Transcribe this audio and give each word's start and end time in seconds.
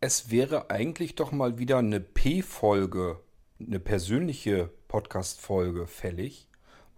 Es 0.00 0.30
wäre 0.30 0.70
eigentlich 0.70 1.16
doch 1.16 1.32
mal 1.32 1.58
wieder 1.58 1.78
eine 1.78 1.98
P-Folge, 1.98 3.18
eine 3.58 3.80
persönliche 3.80 4.70
Podcast-Folge 4.86 5.88
fällig. 5.88 6.46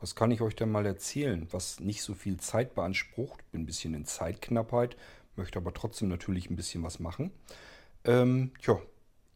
Was 0.00 0.14
kann 0.14 0.30
ich 0.30 0.42
euch 0.42 0.54
denn 0.54 0.70
mal 0.70 0.84
erzählen, 0.84 1.48
was 1.50 1.80
nicht 1.80 2.02
so 2.02 2.12
viel 2.12 2.36
Zeit 2.36 2.74
beansprucht? 2.74 3.50
Bin 3.52 3.62
ein 3.62 3.66
bisschen 3.66 3.94
in 3.94 4.04
Zeitknappheit, 4.04 4.98
möchte 5.34 5.58
aber 5.58 5.72
trotzdem 5.72 6.08
natürlich 6.08 6.50
ein 6.50 6.56
bisschen 6.56 6.82
was 6.82 7.00
machen. 7.00 7.30
Ähm, 8.04 8.52
tja, 8.60 8.78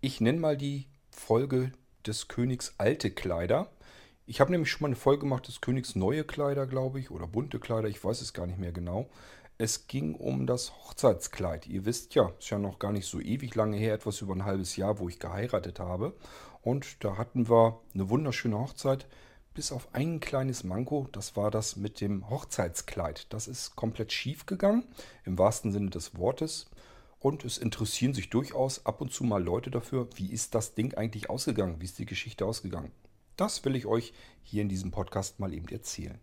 ich 0.03 0.21
nenne 0.21 0.41
mal 0.41 0.59
die 0.59 0.87
Folge 1.11 1.73
des 2.07 2.29
Königs 2.29 2.75
alte 2.77 3.11
Kleider. 3.13 3.71
Ich 4.27 4.43
habe 4.43 4.51
nämlich 4.51 4.71
schon 4.71 4.83
mal 4.83 4.89
eine 4.89 4.97
Folge 4.97 5.21
gemacht 5.21 5.49
des 5.49 5.63
Königs 5.63 5.95
neue 5.95 6.25
Kleider, 6.25 6.67
glaube 6.67 7.01
ich, 7.01 7.11
oder 7.11 7.27
bunte 7.27 7.59
Kleider, 7.59 7.89
ich 7.89 8.05
weiß 8.05 8.21
es 8.21 8.35
gar 8.35 8.47
nicht 8.47 8.59
mehr 8.59 8.73
genau. 8.73 9.09
Es 9.57 9.87
ging 9.87 10.17
um 10.17 10.49
das 10.49 10.73
Hochzeitskleid. 10.73 11.69
Ihr 11.69 11.85
wisst 11.85 12.17
ja, 12.17 12.33
ist 12.39 12.51
ja 12.51 12.59
noch 12.59 12.81
gar 12.81 12.91
nicht 12.91 13.07
so 13.07 13.21
ewig 13.21 13.55
lange 13.55 13.77
her, 13.77 13.95
etwas 13.95 14.21
über 14.21 14.35
ein 14.35 14.45
halbes 14.45 14.75
Jahr, 14.75 14.99
wo 14.99 15.09
ich 15.09 15.21
geheiratet 15.21 15.79
habe. 15.79 16.17
Und 16.63 17.05
da 17.05 17.17
hatten 17.17 17.49
wir 17.49 17.81
eine 17.95 18.11
wunderschöne 18.11 18.59
Hochzeit, 18.59 19.07
bis 19.55 19.71
auf 19.71 19.95
ein 19.95 20.19
kleines 20.19 20.65
Manko, 20.65 21.07
das 21.13 21.37
war 21.37 21.53
das 21.53 21.77
mit 21.77 22.01
dem 22.01 22.29
Hochzeitskleid. 22.29 23.33
Das 23.33 23.47
ist 23.47 23.77
komplett 23.77 24.13
schief 24.13 24.47
gegangen, 24.47 24.85
im 25.25 25.39
wahrsten 25.39 25.71
Sinne 25.71 25.91
des 25.91 26.19
Wortes. 26.19 26.67
Und 27.21 27.45
es 27.45 27.57
interessieren 27.57 28.13
sich 28.13 28.31
durchaus 28.31 28.85
ab 28.85 29.01
und 29.01 29.13
zu 29.13 29.23
mal 29.23 29.43
Leute 29.43 29.71
dafür, 29.71 30.09
wie 30.17 30.33
ist 30.33 30.57
das 30.57 30.75
Ding 30.75 30.95
eigentlich 30.95 31.31
ausgegangen, 31.31 31.77
wie 31.81 31.85
ist 31.85 32.01
die 32.01 32.07
Geschichte 32.07 32.45
ausgegangen. 32.45 32.91
Das 33.37 33.65
will 33.65 33.77
ich 33.77 33.87
euch 33.87 34.13
hier 34.43 34.63
in 34.63 34.69
diesem 34.69 34.91
Podcast 34.91 35.39
mal 35.39 35.55
eben 35.55 35.69
erzählen. 35.69 36.19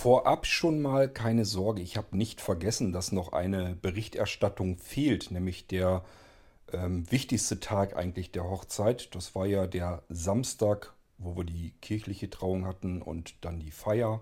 Vorab 0.00 0.46
schon 0.46 0.80
mal 0.80 1.08
keine 1.08 1.44
Sorge, 1.44 1.82
ich 1.82 1.96
habe 1.96 2.16
nicht 2.16 2.40
vergessen, 2.40 2.92
dass 2.92 3.12
noch 3.12 3.32
eine 3.32 3.76
Berichterstattung 3.82 4.78
fehlt, 4.78 5.30
nämlich 5.30 5.66
der 5.66 6.04
ähm, 6.72 7.10
wichtigste 7.10 7.60
Tag 7.60 7.96
eigentlich 7.96 8.32
der 8.32 8.44
Hochzeit. 8.44 9.14
Das 9.14 9.34
war 9.34 9.46
ja 9.46 9.66
der 9.66 10.02
Samstag, 10.08 10.94
wo 11.18 11.36
wir 11.36 11.44
die 11.44 11.74
kirchliche 11.82 12.30
Trauung 12.30 12.66
hatten 12.66 13.02
und 13.02 13.34
dann 13.42 13.60
die 13.60 13.70
Feier. 13.70 14.20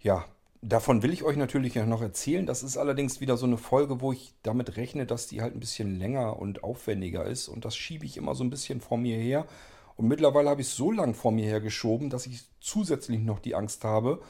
Ja, 0.00 0.24
davon 0.62 1.02
will 1.02 1.12
ich 1.12 1.24
euch 1.24 1.36
natürlich 1.36 1.74
noch 1.74 2.02
erzählen. 2.02 2.46
Das 2.46 2.62
ist 2.62 2.76
allerdings 2.76 3.20
wieder 3.20 3.36
so 3.36 3.46
eine 3.46 3.56
Folge, 3.56 4.00
wo 4.00 4.12
ich 4.12 4.34
damit 4.42 4.76
rechne, 4.76 5.06
dass 5.06 5.26
die 5.26 5.42
halt 5.42 5.54
ein 5.54 5.60
bisschen 5.60 5.98
länger 5.98 6.38
und 6.38 6.62
aufwendiger 6.62 7.24
ist. 7.24 7.48
Und 7.48 7.64
das 7.64 7.76
schiebe 7.76 8.06
ich 8.06 8.16
immer 8.16 8.34
so 8.34 8.44
ein 8.44 8.50
bisschen 8.50 8.80
vor 8.80 8.98
mir 8.98 9.16
her. 9.16 9.46
Und 9.96 10.06
mittlerweile 10.06 10.50
habe 10.50 10.60
ich 10.60 10.68
es 10.68 10.76
so 10.76 10.92
lang 10.92 11.14
vor 11.14 11.32
mir 11.32 11.46
her 11.46 11.60
geschoben, 11.60 12.10
dass 12.10 12.26
ich 12.26 12.44
zusätzlich 12.60 13.20
noch 13.20 13.40
die 13.40 13.56
Angst 13.56 13.84
habe, 13.84 14.22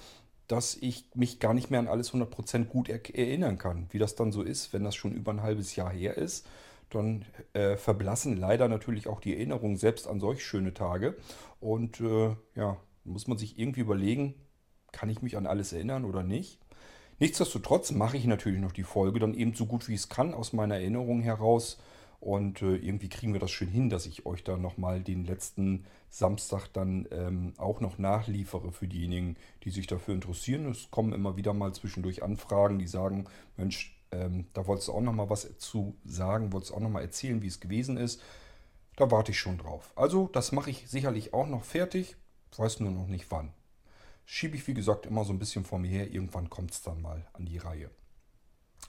dass 0.47 0.75
ich 0.77 1.05
mich 1.15 1.41
gar 1.41 1.53
nicht 1.53 1.71
mehr 1.71 1.81
an 1.81 1.89
alles 1.89 2.13
100% 2.13 2.65
gut 2.65 2.89
erinnern 2.89 3.59
kann. 3.59 3.87
Wie 3.91 3.99
das 3.99 4.15
dann 4.15 4.33
so 4.33 4.43
ist, 4.43 4.73
wenn 4.73 4.85
das 4.85 4.97
schon 4.97 5.13
über 5.13 5.31
ein 5.31 5.43
halbes 5.43 5.77
Jahr 5.77 5.91
her 5.91 6.17
ist, 6.17 6.47
dann 6.89 7.27
äh, 7.53 7.77
verblassen 7.77 8.39
leider 8.39 8.67
natürlich 8.69 9.09
auch 9.09 9.21
die 9.21 9.35
Erinnerungen 9.35 9.77
selbst 9.77 10.09
an 10.09 10.21
solch 10.21 10.43
schöne 10.43 10.73
Tage. 10.73 11.17
Und 11.61 12.01
äh, 12.01 12.35
ja, 12.55 12.79
muss 13.05 13.27
man 13.27 13.37
sich 13.37 13.59
irgendwie 13.59 13.81
überlegen, 13.81 14.35
kann 14.93 15.09
ich 15.09 15.23
mich 15.23 15.37
an 15.37 15.47
alles 15.47 15.73
erinnern 15.73 16.05
oder 16.05 16.23
nicht? 16.23 16.59
Nichtsdestotrotz 17.21 17.91
mache 17.91 18.17
ich 18.17 18.27
natürlich 18.27 18.61
noch 18.61 18.73
die 18.73 18.85
Folge 18.85 19.19
dann 19.19 19.35
eben 19.35 19.55
so 19.55 19.67
gut 19.67 19.89
wie 19.89 19.95
es 19.95 20.09
kann 20.09 20.35
aus 20.35 20.53
meiner 20.53 20.77
Erinnerung 20.77 21.21
heraus. 21.21 21.79
Und 22.21 22.63
äh, 22.63 22.77
irgendwie 22.77 23.09
kriegen 23.09 23.33
wir 23.33 23.41
das 23.41 23.51
schön 23.51 23.69
hin, 23.69 23.91
dass 23.91 24.07
ich 24.07 24.27
euch 24.27 24.43
da 24.43 24.57
nochmal 24.57 25.01
den 25.01 25.25
letzten 25.25 25.85
Samstag 26.11 26.67
dann 26.73 27.07
ähm, 27.13 27.53
auch 27.59 27.81
noch 27.81 27.99
nachliefere 27.99 28.73
für 28.73 28.89
diejenigen, 28.89 29.37
die 29.63 29.71
sich 29.71 29.87
dafür 29.87 30.15
interessieren. 30.15 30.67
Es 30.67 30.91
kommen 30.91 31.13
immer 31.13 31.37
wieder 31.37 31.55
mal 31.55 31.73
zwischendurch 31.73 32.23
Anfragen, 32.23 32.79
die 32.79 32.89
sagen, 32.89 33.27
Mensch, 33.57 33.97
ähm, 34.11 34.47
da 34.53 34.67
wolltest 34.67 34.89
du 34.89 34.93
auch 34.93 35.01
nochmal 35.01 35.31
was 35.31 35.59
zu 35.59 35.95
sagen, 36.05 36.53
wolltest 36.53 36.73
du 36.73 36.77
auch 36.77 36.81
nochmal 36.81 37.03
erzählen, 37.03 37.43
wie 37.43 37.47
es 37.47 37.61
gewesen 37.61 37.97
ist. 37.97 38.21
Da 38.97 39.11
warte 39.13 39.31
ich 39.31 39.39
schon 39.39 39.59
drauf. 39.59 39.93
Also 39.95 40.29
das 40.33 40.51
mache 40.51 40.71
ich 40.71 40.89
sicherlich 40.89 41.35
auch 41.35 41.47
noch 41.47 41.63
fertig, 41.63 42.17
weiß 42.57 42.81
nur 42.81 42.91
noch 42.91 43.07
nicht 43.07 43.31
wann 43.31 43.53
schiebe 44.31 44.57
ich, 44.57 44.67
wie 44.67 44.75
gesagt, 44.75 45.07
immer 45.07 45.25
so 45.25 45.33
ein 45.33 45.39
bisschen 45.39 45.65
vor 45.65 45.79
mir 45.79 45.89
her. 45.89 46.13
Irgendwann 46.13 46.51
kommt 46.51 46.73
es 46.73 46.83
dann 46.83 47.01
mal 47.01 47.27
an 47.33 47.47
die 47.47 47.57
Reihe. 47.57 47.91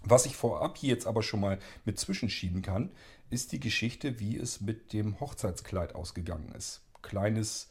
Was 0.03 0.25
ich 0.25 0.35
vorab 0.35 0.77
hier 0.77 0.89
jetzt 0.89 1.07
aber 1.07 1.23
schon 1.23 1.39
mal 1.39 1.59
mit 1.85 1.97
zwischenschieben 1.97 2.61
kann, 2.61 2.91
ist 3.29 3.53
die 3.53 3.59
Geschichte, 3.61 4.19
wie 4.19 4.37
es 4.37 4.59
mit 4.59 4.91
dem 4.91 5.19
Hochzeitskleid 5.21 5.95
ausgegangen 5.95 6.51
ist. 6.57 6.81
Kleines, 7.01 7.69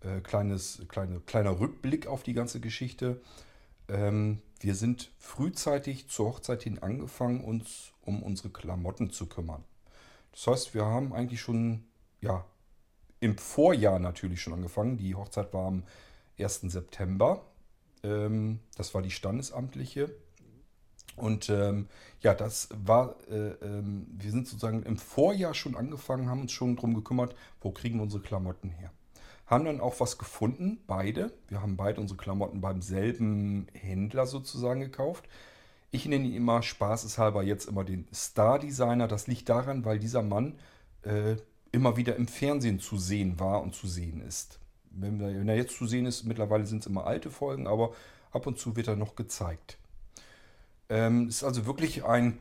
äh, 0.00 0.20
kleines, 0.20 0.82
kleine, 0.86 1.18
kleiner 1.20 1.58
Rückblick 1.58 2.06
auf 2.06 2.22
die 2.22 2.34
ganze 2.34 2.60
Geschichte. 2.60 3.20
Ähm, 3.88 4.40
wir 4.60 4.76
sind 4.76 5.10
frühzeitig 5.18 6.08
zur 6.08 6.28
Hochzeit 6.28 6.62
hin 6.62 6.78
angefangen, 6.78 7.42
uns 7.42 7.92
um 8.02 8.22
unsere 8.22 8.50
Klamotten 8.50 9.10
zu 9.10 9.26
kümmern. 9.26 9.64
Das 10.30 10.46
heißt, 10.46 10.74
wir 10.74 10.84
haben 10.84 11.12
eigentlich 11.12 11.40
schon, 11.40 11.84
ja, 12.20 12.44
im 13.18 13.36
Vorjahr 13.38 13.98
natürlich 13.98 14.40
schon 14.40 14.52
angefangen. 14.52 14.98
Die 14.98 15.16
Hochzeit 15.16 15.52
war 15.52 15.66
am 15.66 15.82
1. 16.38 16.60
September. 16.62 17.44
Ähm, 18.02 18.60
das 18.76 18.94
war 18.94 19.02
die 19.02 19.10
standesamtliche. 19.10 20.10
Und 21.16 21.50
ähm, 21.50 21.88
ja, 22.20 22.34
das 22.34 22.68
war, 22.72 23.16
äh, 23.28 23.50
ähm, 23.62 24.06
wir 24.10 24.30
sind 24.30 24.46
sozusagen 24.46 24.84
im 24.84 24.96
Vorjahr 24.96 25.54
schon 25.54 25.74
angefangen, 25.74 26.28
haben 26.28 26.42
uns 26.42 26.52
schon 26.52 26.76
darum 26.76 26.94
gekümmert, 26.94 27.34
wo 27.60 27.72
kriegen 27.72 27.96
wir 27.96 28.04
unsere 28.04 28.22
Klamotten 28.22 28.70
her. 28.70 28.92
Haben 29.46 29.64
dann 29.64 29.80
auch 29.80 29.98
was 29.98 30.18
gefunden, 30.18 30.78
beide. 30.86 31.32
Wir 31.48 31.60
haben 31.60 31.76
beide 31.76 32.00
unsere 32.00 32.18
Klamotten 32.18 32.60
beim 32.60 32.82
selben 32.82 33.66
Händler 33.72 34.26
sozusagen 34.26 34.80
gekauft. 34.80 35.28
Ich 35.90 36.06
nenne 36.06 36.26
ihn 36.26 36.34
immer 36.34 36.62
spaßeshalber 36.62 37.42
jetzt 37.42 37.66
immer 37.66 37.82
den 37.82 38.06
Star 38.14 38.58
Designer. 38.58 39.08
Das 39.08 39.26
liegt 39.26 39.48
daran, 39.48 39.84
weil 39.84 39.98
dieser 39.98 40.22
Mann 40.22 40.58
äh, 41.02 41.36
immer 41.72 41.96
wieder 41.96 42.14
im 42.16 42.28
Fernsehen 42.28 42.78
zu 42.78 42.98
sehen 42.98 43.40
war 43.40 43.62
und 43.62 43.74
zu 43.74 43.88
sehen 43.88 44.20
ist 44.20 44.60
wenn, 45.00 45.18
wir, 45.20 45.28
wenn 45.28 45.48
er 45.48 45.56
jetzt 45.56 45.76
zu 45.76 45.86
sehen 45.86 46.06
ist, 46.06 46.24
mittlerweile 46.24 46.66
sind 46.66 46.80
es 46.80 46.86
immer 46.86 47.06
alte 47.06 47.30
Folgen, 47.30 47.66
aber 47.66 47.92
ab 48.30 48.46
und 48.46 48.58
zu 48.58 48.76
wird 48.76 48.88
er 48.88 48.96
noch 48.96 49.16
gezeigt. 49.16 49.78
Ähm, 50.88 51.28
ist 51.28 51.44
also 51.44 51.66
wirklich 51.66 52.04
ein 52.04 52.38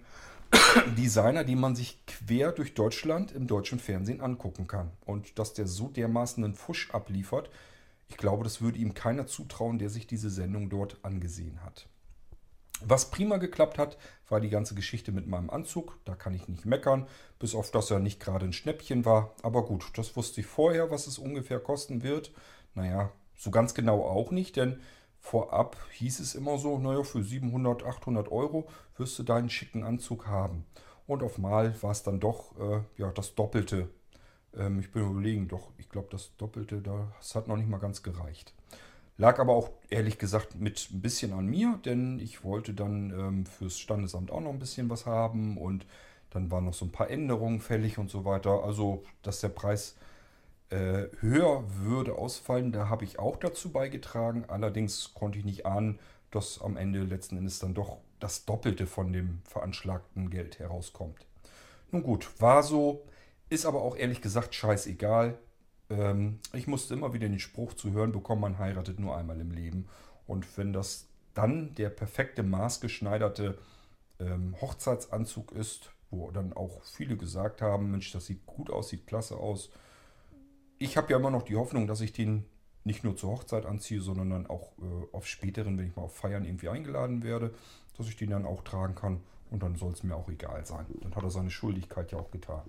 Designer, 0.98 1.44
den 1.44 1.60
man 1.60 1.76
sich 1.76 2.06
quer 2.06 2.52
durch 2.52 2.74
Deutschland 2.74 3.32
im 3.32 3.48
deutschen 3.48 3.80
Fernsehen 3.80 4.22
angucken 4.22 4.68
kann. 4.68 4.92
Und 5.06 5.38
dass 5.40 5.54
der 5.54 5.68
so 5.68 5.90
dermaßen 5.90 6.44
einen 6.44 6.56
Fusch 6.56 6.92
abliefert, 6.92 7.50
ich 8.10 8.18
glaube, 8.18 8.44
das 8.44 8.62
würde 8.62 8.80
ihm 8.80 8.94
keiner 8.94 9.28
zutrauen, 9.28 9.80
der 9.80 9.90
sich 9.90 10.08
diese 10.08 10.30
Sendung 10.30 10.70
dort 10.70 10.98
angesehen 11.04 11.62
hat. 11.64 11.88
Was 12.82 13.10
prima 13.10 13.38
geklappt 13.38 13.78
hat, 13.80 13.98
war 14.30 14.40
die 14.40 14.50
ganze 14.50 14.76
Geschichte 14.76 15.12
mit 15.12 15.28
meinem 15.28 15.50
Anzug. 15.50 15.98
Da 16.06 16.16
kann 16.16 16.34
ich 16.34 16.48
nicht 16.48 16.66
meckern, 16.66 17.08
bis 17.40 17.56
auf 17.56 17.72
dass 17.72 17.90
er 17.90 18.00
nicht 18.00 18.20
gerade 18.20 18.46
ein 18.46 18.54
Schnäppchen 18.54 19.04
war. 19.04 19.34
Aber 19.42 19.66
gut, 19.66 19.86
das 19.96 20.16
wusste 20.16 20.42
ich 20.42 20.48
vorher, 20.48 20.92
was 20.92 21.08
es 21.08 21.18
ungefähr 21.18 21.60
kosten 21.60 22.04
wird. 22.04 22.32
Naja, 22.76 23.12
so 23.36 23.50
ganz 23.50 23.74
genau 23.74 24.04
auch 24.04 24.32
nicht, 24.32 24.58
denn 24.58 24.80
vorab 25.20 25.78
hieß 25.94 26.20
es 26.20 26.36
immer 26.36 26.60
so, 26.60 26.78
naja, 26.78 27.04
für 27.04 27.24
700, 27.24 27.84
800 27.84 28.32
Euro 28.32 28.68
wirst 28.98 29.18
du 29.18 29.24
deinen 29.24 29.50
schicken 29.50 29.84
Anzug 29.84 30.28
haben. 30.28 30.66
Und 31.08 31.24
auf 31.24 31.38
Mal 31.38 31.82
war 31.82 31.92
es 31.92 32.04
dann 32.04 32.20
doch 32.20 32.58
äh, 32.60 32.82
ja, 32.98 33.12
das 33.12 33.34
Doppelte. 33.34 33.90
Ähm, 34.56 34.80
ich 34.80 34.92
bin 34.92 35.10
überlegen, 35.10 35.48
doch, 35.48 35.72
ich 35.78 35.90
glaube, 35.90 36.10
das 36.12 36.36
Doppelte, 36.38 36.82
das 36.82 37.34
hat 37.34 37.48
noch 37.48 37.58
nicht 37.58 37.70
mal 37.70 37.80
ganz 37.80 38.04
gereicht. 38.04 38.54
Lag 39.18 39.40
aber 39.40 39.54
auch 39.54 39.72
ehrlich 39.90 40.20
gesagt 40.20 40.56
mit 40.60 40.90
ein 40.92 41.02
bisschen 41.02 41.34
an 41.34 41.48
mir, 41.48 41.80
denn 41.86 42.20
ich 42.20 42.44
wollte 42.44 42.74
dann 42.74 43.10
ähm, 43.12 43.46
fürs 43.46 43.80
Standesamt 43.80 44.32
auch 44.32 44.42
noch 44.42 44.52
ein 44.52 44.60
bisschen 44.60 44.90
was 44.90 45.06
haben 45.08 45.58
und 45.58 45.86
dann 46.30 46.52
waren 46.52 46.66
noch 46.66 46.74
so 46.74 46.86
ein 46.86 46.92
paar 46.92 47.10
Änderungen 47.10 47.60
fällig 47.60 47.98
und 47.98 48.12
so 48.12 48.26
weiter. 48.26 48.64
Also, 48.64 49.04
dass 49.24 49.42
der 49.42 49.50
Preis 49.50 49.96
äh, 50.70 51.06
höher 51.22 51.64
würde 51.80 52.16
ausfallen, 52.16 52.72
da 52.72 52.90
habe 52.90 53.06
ich 53.06 53.18
auch 53.18 53.38
dazu 53.38 53.72
beigetragen. 53.72 54.46
Allerdings 54.48 55.14
konnte 55.14 55.40
ich 55.40 55.46
nicht 55.46 55.66
ahnen, 55.66 56.00
dass 56.30 56.62
am 56.62 56.78
Ende 56.78 57.04
letzten 57.04 57.38
Endes 57.38 57.60
dann 57.60 57.74
doch 57.74 57.98
das 58.20 58.46
Doppelte 58.46 58.86
von 58.86 59.14
dem 59.14 59.42
veranschlagten 59.46 60.30
Geld 60.30 60.60
herauskommt. 60.60 61.26
Nun 61.92 62.04
gut, 62.04 62.30
war 62.40 62.64
so, 62.64 63.04
ist 63.50 63.66
aber 63.66 63.82
auch 63.82 63.96
ehrlich 63.96 64.22
gesagt 64.22 64.54
scheißegal. 64.54 65.38
Ähm, 65.90 66.40
ich 66.54 66.68
musste 66.68 66.94
immer 66.94 67.14
wieder 67.14 67.28
den 67.28 67.40
Spruch 67.40 67.74
zu 67.74 67.92
hören 67.92 68.12
bekommen, 68.12 68.42
man 68.42 68.58
heiratet 68.58 69.00
nur 69.00 69.18
einmal 69.18 69.40
im 69.40 69.52
Leben. 69.52 69.88
Und 70.26 70.58
wenn 70.58 70.74
das 70.74 71.08
dann 71.34 71.74
der 71.76 71.90
perfekte 71.90 72.44
maßgeschneiderte 72.44 73.58
ähm, 74.20 74.56
Hochzeitsanzug 74.60 75.52
ist, 75.52 75.92
wo 76.10 76.32
dann 76.32 76.54
auch 76.54 76.84
viele 76.84 77.18
gesagt 77.18 77.62
haben, 77.62 77.92
Mensch, 77.92 78.12
das 78.12 78.26
sieht 78.26 78.46
gut 78.46 78.70
aus, 78.70 78.90
sieht 78.90 79.08
klasse 79.08 79.38
aus. 79.38 79.70
Ich 80.80 80.98
habe 80.98 81.12
ja 81.12 81.18
immer 81.18 81.32
noch 81.32 81.44
die 81.44 81.56
Hoffnung, 81.56 81.88
dass 81.88 82.02
ich 82.02 82.14
den 82.14 82.46
nicht 82.84 83.04
nur 83.04 83.16
zur 83.16 83.32
Hochzeit 83.32 83.66
anziehe, 83.66 84.02
sondern 84.02 84.30
dann 84.30 84.48
auch 84.48 84.72
äh, 84.80 85.16
auf 85.16 85.28
späteren, 85.28 85.78
wenn 85.78 85.88
ich 85.88 85.96
mal 85.96 86.04
auf 86.04 86.16
Feiern 86.16 86.46
irgendwie 86.46 86.70
eingeladen 86.70 87.22
werde, 87.22 87.54
dass 87.98 88.08
ich 88.08 88.16
den 88.16 88.30
dann 88.30 88.46
auch 88.46 88.64
tragen 88.64 88.96
kann. 88.96 89.22
Und 89.52 89.64
dann 89.64 89.76
soll 89.76 89.94
es 89.94 90.04
mir 90.04 90.16
auch 90.16 90.30
egal 90.30 90.66
sein. 90.66 90.86
Dann 91.02 91.16
hat 91.16 91.24
er 91.24 91.30
seine 91.30 91.52
Schuldigkeit 91.52 92.12
ja 92.12 92.18
auch 92.18 92.32
getan. 92.32 92.64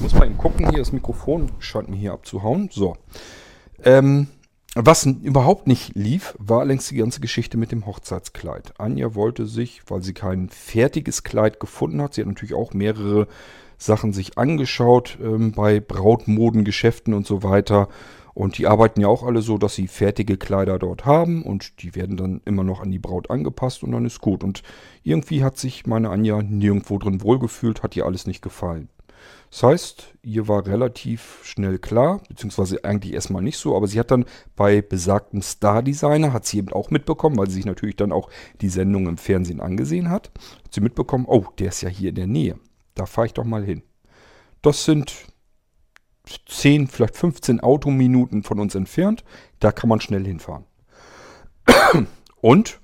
Muss 0.00 0.14
mal 0.14 0.24
eben 0.24 0.38
gucken, 0.38 0.70
hier 0.70 0.78
das 0.78 0.92
Mikrofon 0.92 1.52
scheint 1.58 1.90
mir 1.90 1.96
hier 1.96 2.14
abzuhauen. 2.14 2.70
So. 2.72 2.96
Ähm, 3.84 4.28
was 4.74 5.04
überhaupt 5.04 5.66
nicht 5.66 5.94
lief, 5.94 6.34
war 6.38 6.64
längst 6.64 6.90
die 6.90 6.96
ganze 6.96 7.20
Geschichte 7.20 7.58
mit 7.58 7.70
dem 7.70 7.84
Hochzeitskleid. 7.84 8.72
Anja 8.78 9.14
wollte 9.14 9.46
sich, 9.46 9.82
weil 9.88 10.02
sie 10.02 10.14
kein 10.14 10.48
fertiges 10.48 11.22
Kleid 11.22 11.60
gefunden 11.60 12.00
hat, 12.00 12.14
sie 12.14 12.22
hat 12.22 12.28
natürlich 12.28 12.54
auch 12.54 12.72
mehrere 12.72 13.28
Sachen 13.76 14.14
sich 14.14 14.38
angeschaut 14.38 15.18
ähm, 15.22 15.52
bei 15.52 15.80
Brautmodengeschäften 15.80 17.12
und 17.12 17.26
so 17.26 17.42
weiter. 17.42 17.88
Und 18.32 18.56
die 18.56 18.66
arbeiten 18.66 19.02
ja 19.02 19.08
auch 19.08 19.22
alle 19.22 19.42
so, 19.42 19.58
dass 19.58 19.74
sie 19.74 19.86
fertige 19.86 20.38
Kleider 20.38 20.78
dort 20.78 21.04
haben 21.04 21.42
und 21.42 21.82
die 21.82 21.94
werden 21.94 22.16
dann 22.16 22.40
immer 22.46 22.64
noch 22.64 22.80
an 22.80 22.90
die 22.90 22.98
Braut 22.98 23.28
angepasst 23.28 23.82
und 23.82 23.92
dann 23.92 24.06
ist 24.06 24.22
gut. 24.22 24.44
Und 24.44 24.62
irgendwie 25.02 25.44
hat 25.44 25.58
sich 25.58 25.86
meine 25.86 26.08
Anja 26.08 26.40
nirgendwo 26.42 26.96
drin 26.96 27.22
wohlgefühlt, 27.22 27.82
hat 27.82 27.96
ihr 27.96 28.06
alles 28.06 28.26
nicht 28.26 28.40
gefallen. 28.40 28.88
Das 29.50 29.64
heißt, 29.64 30.14
ihr 30.22 30.46
war 30.46 30.66
relativ 30.66 31.40
schnell 31.42 31.78
klar, 31.78 32.20
beziehungsweise 32.28 32.84
eigentlich 32.84 33.14
erstmal 33.14 33.42
nicht 33.42 33.58
so, 33.58 33.76
aber 33.76 33.88
sie 33.88 33.98
hat 33.98 34.12
dann 34.12 34.24
bei 34.54 34.80
besagten 34.80 35.42
Star 35.42 35.82
Designer, 35.82 36.32
hat 36.32 36.46
sie 36.46 36.58
eben 36.58 36.72
auch 36.72 36.90
mitbekommen, 36.90 37.36
weil 37.36 37.48
sie 37.48 37.56
sich 37.56 37.66
natürlich 37.66 37.96
dann 37.96 38.12
auch 38.12 38.30
die 38.60 38.68
Sendung 38.68 39.08
im 39.08 39.18
Fernsehen 39.18 39.60
angesehen 39.60 40.08
hat, 40.08 40.30
hat 40.64 40.72
sie 40.72 40.80
mitbekommen, 40.80 41.24
oh, 41.26 41.46
der 41.58 41.68
ist 41.68 41.80
ja 41.80 41.88
hier 41.88 42.10
in 42.10 42.14
der 42.14 42.28
Nähe. 42.28 42.58
Da 42.94 43.06
fahre 43.06 43.26
ich 43.26 43.34
doch 43.34 43.44
mal 43.44 43.64
hin. 43.64 43.82
Das 44.62 44.84
sind 44.84 45.12
10, 46.46 46.86
vielleicht 46.86 47.16
15 47.16 47.60
Autominuten 47.60 48.42
von 48.42 48.60
uns 48.60 48.74
entfernt. 48.74 49.24
Da 49.58 49.72
kann 49.72 49.88
man 49.88 50.00
schnell 50.00 50.24
hinfahren. 50.24 50.64
Und 52.40 52.80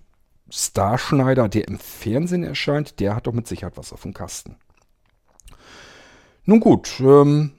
Starschneider, 0.49 1.49
der 1.49 1.69
im 1.69 1.79
Fernsehen 1.79 2.45
erscheint, 2.45 3.01
der 3.01 3.15
hat 3.15 3.27
doch 3.27 3.33
mit 3.33 3.47
Sicherheit 3.47 3.77
was 3.77 3.93
auf 3.93 4.03
dem 4.03 4.15
Kasten. 4.15 4.57
Nun 6.49 6.61
gut, 6.61 7.01
ähm, 7.01 7.51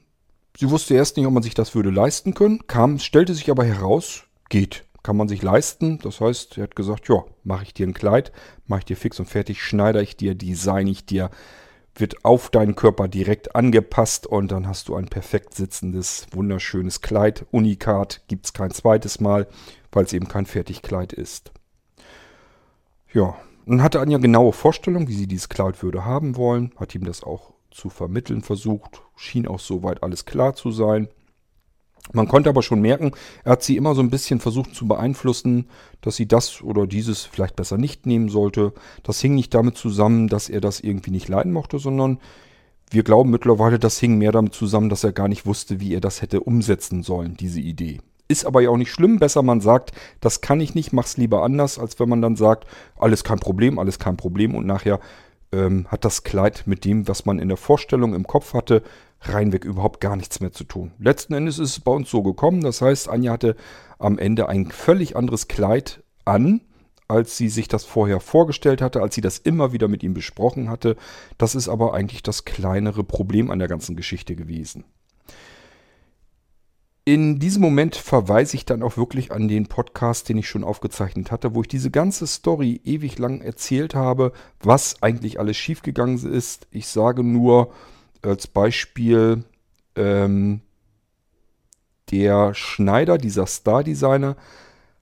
sie 0.57 0.69
wusste 0.69 0.95
erst 0.95 1.17
nicht, 1.17 1.27
ob 1.27 1.33
man 1.33 1.43
sich 1.43 1.53
das 1.53 1.75
würde 1.75 1.89
leisten 1.89 2.33
können, 2.33 2.65
kam, 2.67 2.99
stellte 2.99 3.33
sich 3.33 3.51
aber 3.51 3.65
heraus, 3.65 4.23
geht, 4.47 4.85
kann 5.03 5.17
man 5.17 5.27
sich 5.27 5.43
leisten. 5.43 5.99
Das 5.99 6.21
heißt, 6.21 6.57
er 6.57 6.63
hat 6.63 6.77
gesagt, 6.77 7.09
ja, 7.09 7.25
mache 7.43 7.63
ich 7.63 7.73
dir 7.73 7.85
ein 7.85 7.93
Kleid, 7.93 8.31
mache 8.65 8.79
ich 8.79 8.85
dir 8.85 8.95
fix 8.95 9.19
und 9.19 9.25
fertig, 9.25 9.61
schneide 9.61 10.01
ich 10.01 10.15
dir, 10.15 10.35
design 10.35 10.87
ich 10.87 11.05
dir, 11.05 11.31
wird 11.95 12.23
auf 12.23 12.49
deinen 12.49 12.75
Körper 12.75 13.09
direkt 13.09 13.55
angepasst 13.57 14.25
und 14.25 14.53
dann 14.53 14.67
hast 14.67 14.87
du 14.87 14.95
ein 14.95 15.07
perfekt 15.07 15.53
sitzendes, 15.53 16.25
wunderschönes 16.31 17.01
Kleid. 17.01 17.45
Unikat 17.51 18.21
gibt 18.29 18.45
es 18.45 18.53
kein 18.53 18.71
zweites 18.71 19.19
Mal, 19.19 19.47
weil 19.91 20.05
es 20.05 20.13
eben 20.13 20.29
kein 20.29 20.45
Fertigkleid 20.45 21.11
ist. 21.11 21.51
Ja, 23.11 23.35
nun 23.65 23.83
hatte 23.83 23.99
Anja 23.99 24.17
genaue 24.17 24.53
Vorstellung, 24.53 25.09
wie 25.09 25.15
sie 25.15 25.27
dieses 25.27 25.49
Kleid 25.49 25.83
würde 25.83 26.05
haben 26.05 26.37
wollen, 26.37 26.71
hat 26.77 26.95
ihm 26.95 27.03
das 27.03 27.21
auch 27.21 27.56
zu 27.77 27.89
vermitteln 27.89 28.41
versucht. 28.41 29.03
Schien 29.15 29.47
auch 29.47 29.59
soweit 29.59 30.01
alles 30.01 30.25
klar 30.25 30.55
zu 30.55 30.71
sein. 30.71 31.07
Man 32.11 32.27
konnte 32.27 32.49
aber 32.49 32.63
schon 32.63 32.81
merken, 32.81 33.11
er 33.43 33.51
hat 33.53 33.63
sie 33.63 33.77
immer 33.77 33.93
so 33.93 34.01
ein 34.01 34.09
bisschen 34.09 34.39
versucht 34.39 34.73
zu 34.73 34.87
beeinflussen, 34.87 35.67
dass 36.01 36.15
sie 36.15 36.27
das 36.27 36.61
oder 36.61 36.87
dieses 36.87 37.25
vielleicht 37.25 37.55
besser 37.55 37.77
nicht 37.77 38.05
nehmen 38.05 38.29
sollte. 38.29 38.73
Das 39.03 39.19
hing 39.21 39.35
nicht 39.35 39.53
damit 39.53 39.77
zusammen, 39.77 40.27
dass 40.27 40.49
er 40.49 40.61
das 40.61 40.79
irgendwie 40.79 41.11
nicht 41.11 41.27
leiden 41.27 41.51
mochte, 41.51 41.79
sondern 41.79 42.19
wir 42.89 43.03
glauben 43.03 43.29
mittlerweile, 43.29 43.77
das 43.77 43.99
hing 43.99 44.17
mehr 44.17 44.31
damit 44.31 44.53
zusammen, 44.53 44.89
dass 44.89 45.03
er 45.03 45.11
gar 45.11 45.27
nicht 45.27 45.45
wusste, 45.45 45.79
wie 45.81 45.93
er 45.93 46.01
das 46.01 46.21
hätte 46.21 46.39
umsetzen 46.39 47.03
sollen, 47.03 47.35
diese 47.35 47.59
Idee. 47.59 47.99
Ist 48.29 48.45
aber 48.45 48.61
ja 48.61 48.69
auch 48.69 48.77
nicht 48.77 48.91
schlimm. 48.91 49.19
Besser 49.19 49.43
man 49.43 49.61
sagt, 49.61 49.91
das 50.21 50.41
kann 50.41 50.61
ich 50.61 50.75
nicht, 50.75 50.93
mach's 50.93 51.17
lieber 51.17 51.43
anders, 51.43 51.77
als 51.77 51.99
wenn 51.99 52.09
man 52.09 52.21
dann 52.21 52.37
sagt, 52.37 52.65
alles 52.97 53.23
kein 53.23 53.39
Problem, 53.39 53.79
alles 53.79 53.99
kein 53.99 54.17
Problem 54.17 54.55
und 54.55 54.65
nachher 54.65 54.99
ähm, 55.51 55.87
hat 55.89 56.05
das 56.05 56.23
Kleid 56.23 56.63
mit 56.65 56.85
dem, 56.85 57.07
was 57.07 57.25
man 57.25 57.39
in 57.39 57.47
der 57.47 57.57
Vorstellung 57.57 58.13
im 58.13 58.27
Kopf 58.27 58.53
hatte, 58.53 58.83
reinweg 59.21 59.65
überhaupt 59.65 60.01
gar 60.01 60.15
nichts 60.15 60.39
mehr 60.39 60.51
zu 60.51 60.63
tun. 60.63 60.91
Letzten 60.99 61.33
Endes 61.33 61.59
ist 61.59 61.71
es 61.71 61.79
bei 61.79 61.91
uns 61.91 62.09
so 62.09 62.21
gekommen. 62.21 62.61
Das 62.61 62.81
heißt, 62.81 63.09
Anja 63.09 63.33
hatte 63.33 63.55
am 63.99 64.19
Ende 64.19 64.49
ein 64.49 64.69
völlig 64.71 65.15
anderes 65.15 65.47
Kleid 65.47 66.03
an, 66.25 66.61
als 67.07 67.37
sie 67.37 67.49
sich 67.49 67.67
das 67.67 67.85
vorher 67.85 68.19
vorgestellt 68.19 68.81
hatte, 68.81 69.01
als 69.01 69.15
sie 69.15 69.21
das 69.21 69.37
immer 69.37 69.71
wieder 69.71 69.87
mit 69.87 70.03
ihm 70.03 70.13
besprochen 70.13 70.69
hatte. 70.69 70.97
Das 71.37 71.55
ist 71.55 71.69
aber 71.69 71.93
eigentlich 71.93 72.21
das 72.21 72.45
kleinere 72.45 73.03
Problem 73.03 73.49
an 73.49 73.59
der 73.59 73.67
ganzen 73.67 73.95
Geschichte 73.95 74.35
gewesen. 74.35 74.83
In 77.07 77.39
diesem 77.39 77.61
Moment 77.61 77.95
verweise 77.95 78.57
ich 78.57 78.65
dann 78.65 78.83
auch 78.83 78.97
wirklich 78.97 79.31
an 79.31 79.47
den 79.47 79.67
Podcast, 79.67 80.27
den 80.27 80.39
ich 80.39 80.49
schon 80.49 80.65
aufgezeichnet 80.65 81.31
hatte, 81.31 81.55
wo 81.55 81.61
ich 81.61 81.69
diese 81.69 81.89
ganze 81.89 82.27
Story 82.27 82.81
ewig 82.83 83.17
lang 83.17 83.39
erzählt 83.39 83.95
habe, 83.95 84.33
was 84.59 85.01
eigentlich 85.01 85.39
alles 85.39 85.55
schiefgegangen 85.55 86.17
ist. 86.29 86.67
Ich 86.69 86.89
sage 86.89 87.23
nur 87.23 87.71
als 88.23 88.47
Beispiel, 88.47 89.45
ähm, 89.95 90.59
der 92.11 92.53
Schneider, 92.53 93.17
dieser 93.17 93.47
Star-Designer, 93.47 94.35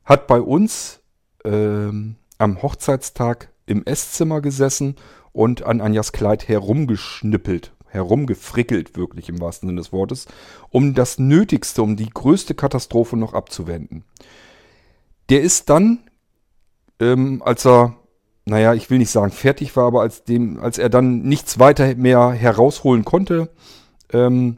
hat 0.03 0.27
bei 0.27 0.39
uns 0.39 0.99
ähm, 1.43 2.17
am 2.37 2.61
Hochzeitstag 2.61 3.49
im 3.65 3.83
Esszimmer 3.83 4.41
gesessen 4.41 4.95
und 5.31 5.63
an 5.63 5.81
Anjas 5.81 6.11
Kleid 6.11 6.47
herumgeschnippelt 6.47 7.74
herumgefrickelt, 7.95 8.95
wirklich 8.95 9.29
im 9.29 9.41
wahrsten 9.41 9.69
Sinne 9.69 9.81
des 9.81 9.91
Wortes, 9.91 10.27
um 10.69 10.93
das 10.93 11.17
Nötigste, 11.17 11.81
um 11.81 11.95
die 11.95 12.09
größte 12.09 12.53
Katastrophe 12.53 13.17
noch 13.17 13.33
abzuwenden. 13.33 14.03
Der 15.29 15.41
ist 15.41 15.69
dann, 15.69 15.99
ähm, 16.99 17.41
als 17.43 17.65
er, 17.65 17.95
naja, 18.45 18.73
ich 18.75 18.89
will 18.89 18.99
nicht 18.99 19.09
sagen 19.09 19.31
fertig 19.31 19.75
war, 19.75 19.87
aber 19.87 20.01
als, 20.01 20.23
dem, 20.23 20.59
als 20.59 20.77
er 20.77 20.89
dann 20.89 21.23
nichts 21.23 21.57
weiter 21.57 21.95
mehr 21.95 22.31
herausholen 22.31 23.03
konnte, 23.05 23.49
ähm, 24.13 24.57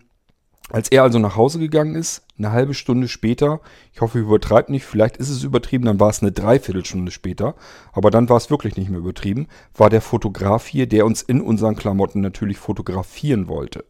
als 0.69 0.89
er 0.89 1.03
also 1.03 1.17
nach 1.19 1.35
Hause 1.35 1.59
gegangen 1.59 1.95
ist, 1.95 2.25
eine 2.37 2.51
halbe 2.51 2.73
Stunde 2.73 3.07
später, 3.07 3.61
ich 3.93 4.01
hoffe, 4.01 4.19
ich 4.19 4.25
übertreibe 4.25 4.71
nicht, 4.71 4.85
vielleicht 4.85 5.17
ist 5.17 5.29
es 5.29 5.43
übertrieben, 5.43 5.85
dann 5.85 5.99
war 5.99 6.09
es 6.09 6.21
eine 6.21 6.31
Dreiviertelstunde 6.31 7.11
später, 7.11 7.55
aber 7.93 8.11
dann 8.11 8.27
war 8.27 8.37
es 8.37 8.49
wirklich 8.49 8.75
nicht 8.75 8.89
mehr 8.89 8.99
übertrieben, 8.99 9.47
war 9.73 9.89
der 9.89 10.01
Fotograf 10.01 10.67
hier, 10.67 10.87
der 10.87 11.05
uns 11.05 11.21
in 11.21 11.41
unseren 11.41 11.75
Klamotten 11.75 12.19
natürlich 12.19 12.57
fotografieren 12.57 13.47
wollte. 13.47 13.85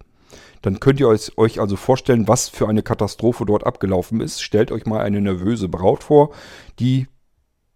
Dann 0.61 0.79
könnt 0.79 0.99
ihr 0.99 1.07
euch 1.07 1.59
also 1.59 1.75
vorstellen, 1.75 2.27
was 2.27 2.49
für 2.49 2.67
eine 2.67 2.83
Katastrophe 2.83 3.45
dort 3.45 3.65
abgelaufen 3.65 4.21
ist. 4.21 4.41
Stellt 4.41 4.71
euch 4.71 4.85
mal 4.85 5.01
eine 5.01 5.21
nervöse 5.21 5.69
Braut 5.69 6.03
vor, 6.03 6.31
die 6.79 7.07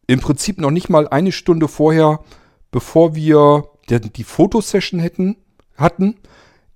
im 0.08 0.20
Prinzip 0.20 0.60
noch 0.60 0.72
nicht 0.72 0.90
mal 0.90 1.08
eine 1.08 1.32
Stunde 1.32 1.68
vorher, 1.68 2.22
bevor 2.72 3.16
wir 3.16 3.66
die 3.90 4.24
Fotosession 4.24 5.00
hätten, 5.00 5.38
hatten, 5.78 6.18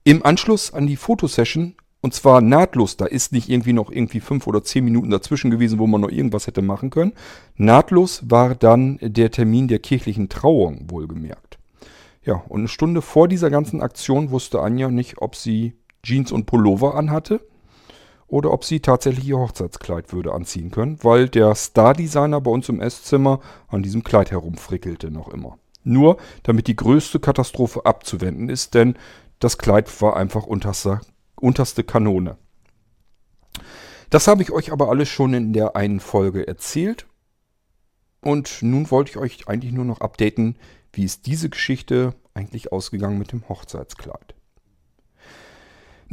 im 0.04 0.24
Anschluss 0.25 0.74
an 0.74 0.88
die 0.88 0.95
Fotosession 0.95 1.76
und 2.06 2.14
zwar 2.14 2.40
nahtlos. 2.40 2.97
Da 2.97 3.06
ist 3.07 3.31
nicht 3.31 3.50
irgendwie 3.50 3.74
noch 3.74 3.90
irgendwie 3.90 4.19
fünf 4.19 4.45
oder 4.45 4.64
zehn 4.64 4.85
Minuten 4.85 5.09
dazwischen 5.09 5.50
gewesen, 5.50 5.80
wo 5.80 5.88
man 5.88 6.02
noch 6.02 6.12
irgendwas 6.12 6.45
hätte 6.45 6.62
machen 6.62 6.92
können. 6.92 7.14
Nahtlos 7.56 8.21
war 8.30 8.54
dann 8.54 9.00
der 9.02 9.31
Termin 9.31 9.68
der 9.68 9.80
kirchlichen 9.80 10.30
Trauung, 10.30 10.85
wohlgemerkt. 10.88 11.57
Ja, 12.24 12.44
und 12.47 12.59
eine 12.59 12.68
Stunde 12.68 13.02
vor 13.02 13.28
dieser 13.28 13.50
ganzen 13.50 13.81
Aktion 13.81 14.30
wusste 14.30 14.62
Anja 14.62 14.92
nicht, 14.92 15.16
ob 15.18 15.35
sie 15.35 15.74
Jeans 16.04 16.31
und 16.31 16.45
Pullover 16.45 16.94
anhatte 16.94 17.42
oder 18.28 18.54
ob 18.54 18.66
sie 18.66 18.81
tatsächlich 18.81 19.28
ihr 19.28 19.40
Hochzeitskleid 19.40 20.14
würde 20.14 20.31
anziehen 20.31 20.69
können, 20.69 21.00
weil 21.02 21.28
der 21.28 21.56
Star-Designer 21.56 22.40
bei 22.40 22.52
uns 22.52 22.69
im 22.69 22.81
Esszimmer 22.81 23.40
an 23.68 23.81
diesem 23.81 24.04
Kleid 24.04 24.30
herumfrickelte 24.30 25.09
noch 25.09 25.30
immer. 25.30 25.57
Nur 25.83 26.18
damit 26.44 26.68
die 26.68 26.76
größte 26.76 27.19
Katastrophe 27.19 27.83
abzuwenden 27.88 28.50
ist, 28.50 28.76
denn 28.76 28.95
das 29.40 29.57
Kleid 29.57 29.90
war 30.04 30.16
einfach 30.16 30.44
unterster 30.44 31.02
unterste 31.35 31.83
Kanone. 31.83 32.37
Das 34.09 34.27
habe 34.27 34.44
ich 34.44 34.51
euch 34.51 34.71
aber 34.71 34.89
alles 34.89 35.09
schon 35.09 35.33
in 35.33 35.54
der 35.54 35.75
einen 35.75 35.99
Folge 35.99 36.47
erzählt. 36.47 37.07
Und 38.21 38.61
nun 38.61 38.89
wollte 38.92 39.11
ich 39.11 39.18
euch 39.18 39.47
eigentlich 39.47 39.73
nur 39.73 39.85
noch 39.85 40.01
updaten, 40.01 40.57
wie 40.94 41.04
ist 41.04 41.25
diese 41.25 41.49
Geschichte 41.49 42.15
eigentlich 42.33 42.71
ausgegangen 42.71 43.19
mit 43.19 43.31
dem 43.31 43.47
Hochzeitskleid. 43.47 44.35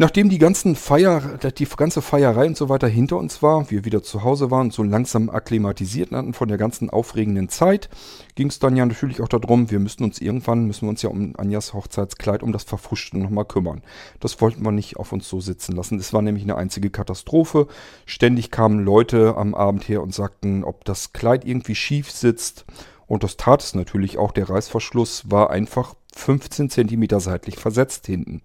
Nachdem 0.03 0.31
die 0.31 0.39
ganzen 0.39 0.75
Feier, 0.75 1.39
die 1.57 1.65
ganze 1.65 2.03
Feierei 2.03 2.49
und 2.49 2.57
so 2.57 2.69
weiter 2.69 2.89
hinter 2.89 3.19
uns 3.19 3.41
war, 3.41 3.71
wir 3.71 3.85
wieder 3.85 4.03
zu 4.03 4.25
Hause 4.25 4.51
waren 4.51 4.67
und 4.67 4.73
so 4.73 4.83
langsam 4.83 5.31
akklimatisiert 5.31 6.11
hatten 6.11 6.35
von 6.35 6.49
der 6.49 6.59
ganzen 6.59 6.91
aufregenden 6.91 7.49
Zeit, 7.49 7.89
ging 8.35 8.49
es 8.49 8.59
dann 8.59 8.75
ja 8.75 8.85
natürlich 8.85 9.21
auch 9.21 9.29
darum, 9.29 9.71
wir 9.71 9.79
müssen 9.79 10.03
uns 10.03 10.21
irgendwann, 10.21 10.67
müssen 10.67 10.87
wir 10.87 10.89
uns 10.89 11.03
ja 11.03 11.09
um 11.09 11.37
Anjas 11.37 11.73
Hochzeitskleid, 11.73 12.43
um 12.43 12.51
das 12.51 12.65
Verfuschte 12.65 13.17
nochmal 13.17 13.45
kümmern. 13.45 13.83
Das 14.19 14.41
wollten 14.41 14.65
wir 14.65 14.73
nicht 14.73 14.97
auf 14.97 15.13
uns 15.13 15.29
so 15.29 15.39
sitzen 15.39 15.77
lassen. 15.77 15.99
Das 15.99 16.13
war 16.13 16.21
nämlich 16.21 16.43
eine 16.43 16.57
einzige 16.57 16.91
Katastrophe. 16.91 17.69
Ständig 18.05 18.51
kamen 18.51 18.85
Leute 18.85 19.37
am 19.37 19.55
Abend 19.55 19.89
her 19.89 20.03
und 20.03 20.13
sagten, 20.13 20.65
ob 20.65 20.85
das 20.85 21.13
Kleid 21.13 21.45
irgendwie 21.45 21.77
schief 21.77 22.11
sitzt. 22.11 22.65
Und 23.07 23.23
das 23.23 23.37
tat 23.37 23.63
es 23.63 23.77
natürlich 23.77 24.19
auch. 24.19 24.33
Der 24.33 24.51
Reißverschluss 24.51 25.31
war 25.31 25.51
einfach 25.51 25.95
15 26.17 26.71
cm 26.71 27.21
seitlich 27.21 27.57
versetzt 27.57 28.07
hinten. 28.07 28.43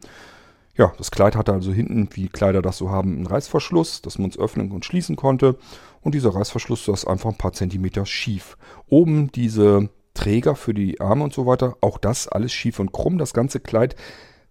Ja, 0.77 0.93
das 0.97 1.09
Kleid 1.09 1.35
hatte 1.35 1.53
also 1.53 1.71
hinten, 1.73 2.07
wie 2.13 2.29
Kleider 2.29 2.61
das 2.61 2.77
so 2.77 2.91
haben, 2.91 3.15
einen 3.15 3.25
Reißverschluss, 3.25 4.03
dass 4.03 4.19
man 4.19 4.29
es 4.29 4.37
öffnen 4.37 4.71
und 4.71 4.85
schließen 4.85 5.15
konnte. 5.15 5.57
Und 6.01 6.13
dieser 6.13 6.35
Reißverschluss 6.35 6.85
saß 6.85 7.07
einfach 7.07 7.31
ein 7.31 7.37
paar 7.37 7.53
Zentimeter 7.53 8.05
schief. 8.05 8.57
Oben 8.87 9.31
diese 9.31 9.89
Träger 10.13 10.55
für 10.55 10.75
die 10.75 11.01
Arme 11.01 11.23
und 11.23 11.33
so 11.33 11.47
weiter. 11.47 11.77
Auch 11.81 11.97
das 11.97 12.27
alles 12.27 12.53
schief 12.53 12.79
und 12.79 12.91
krumm. 12.91 13.17
Das 13.17 13.33
ganze 13.33 13.59
Kleid 13.59 13.95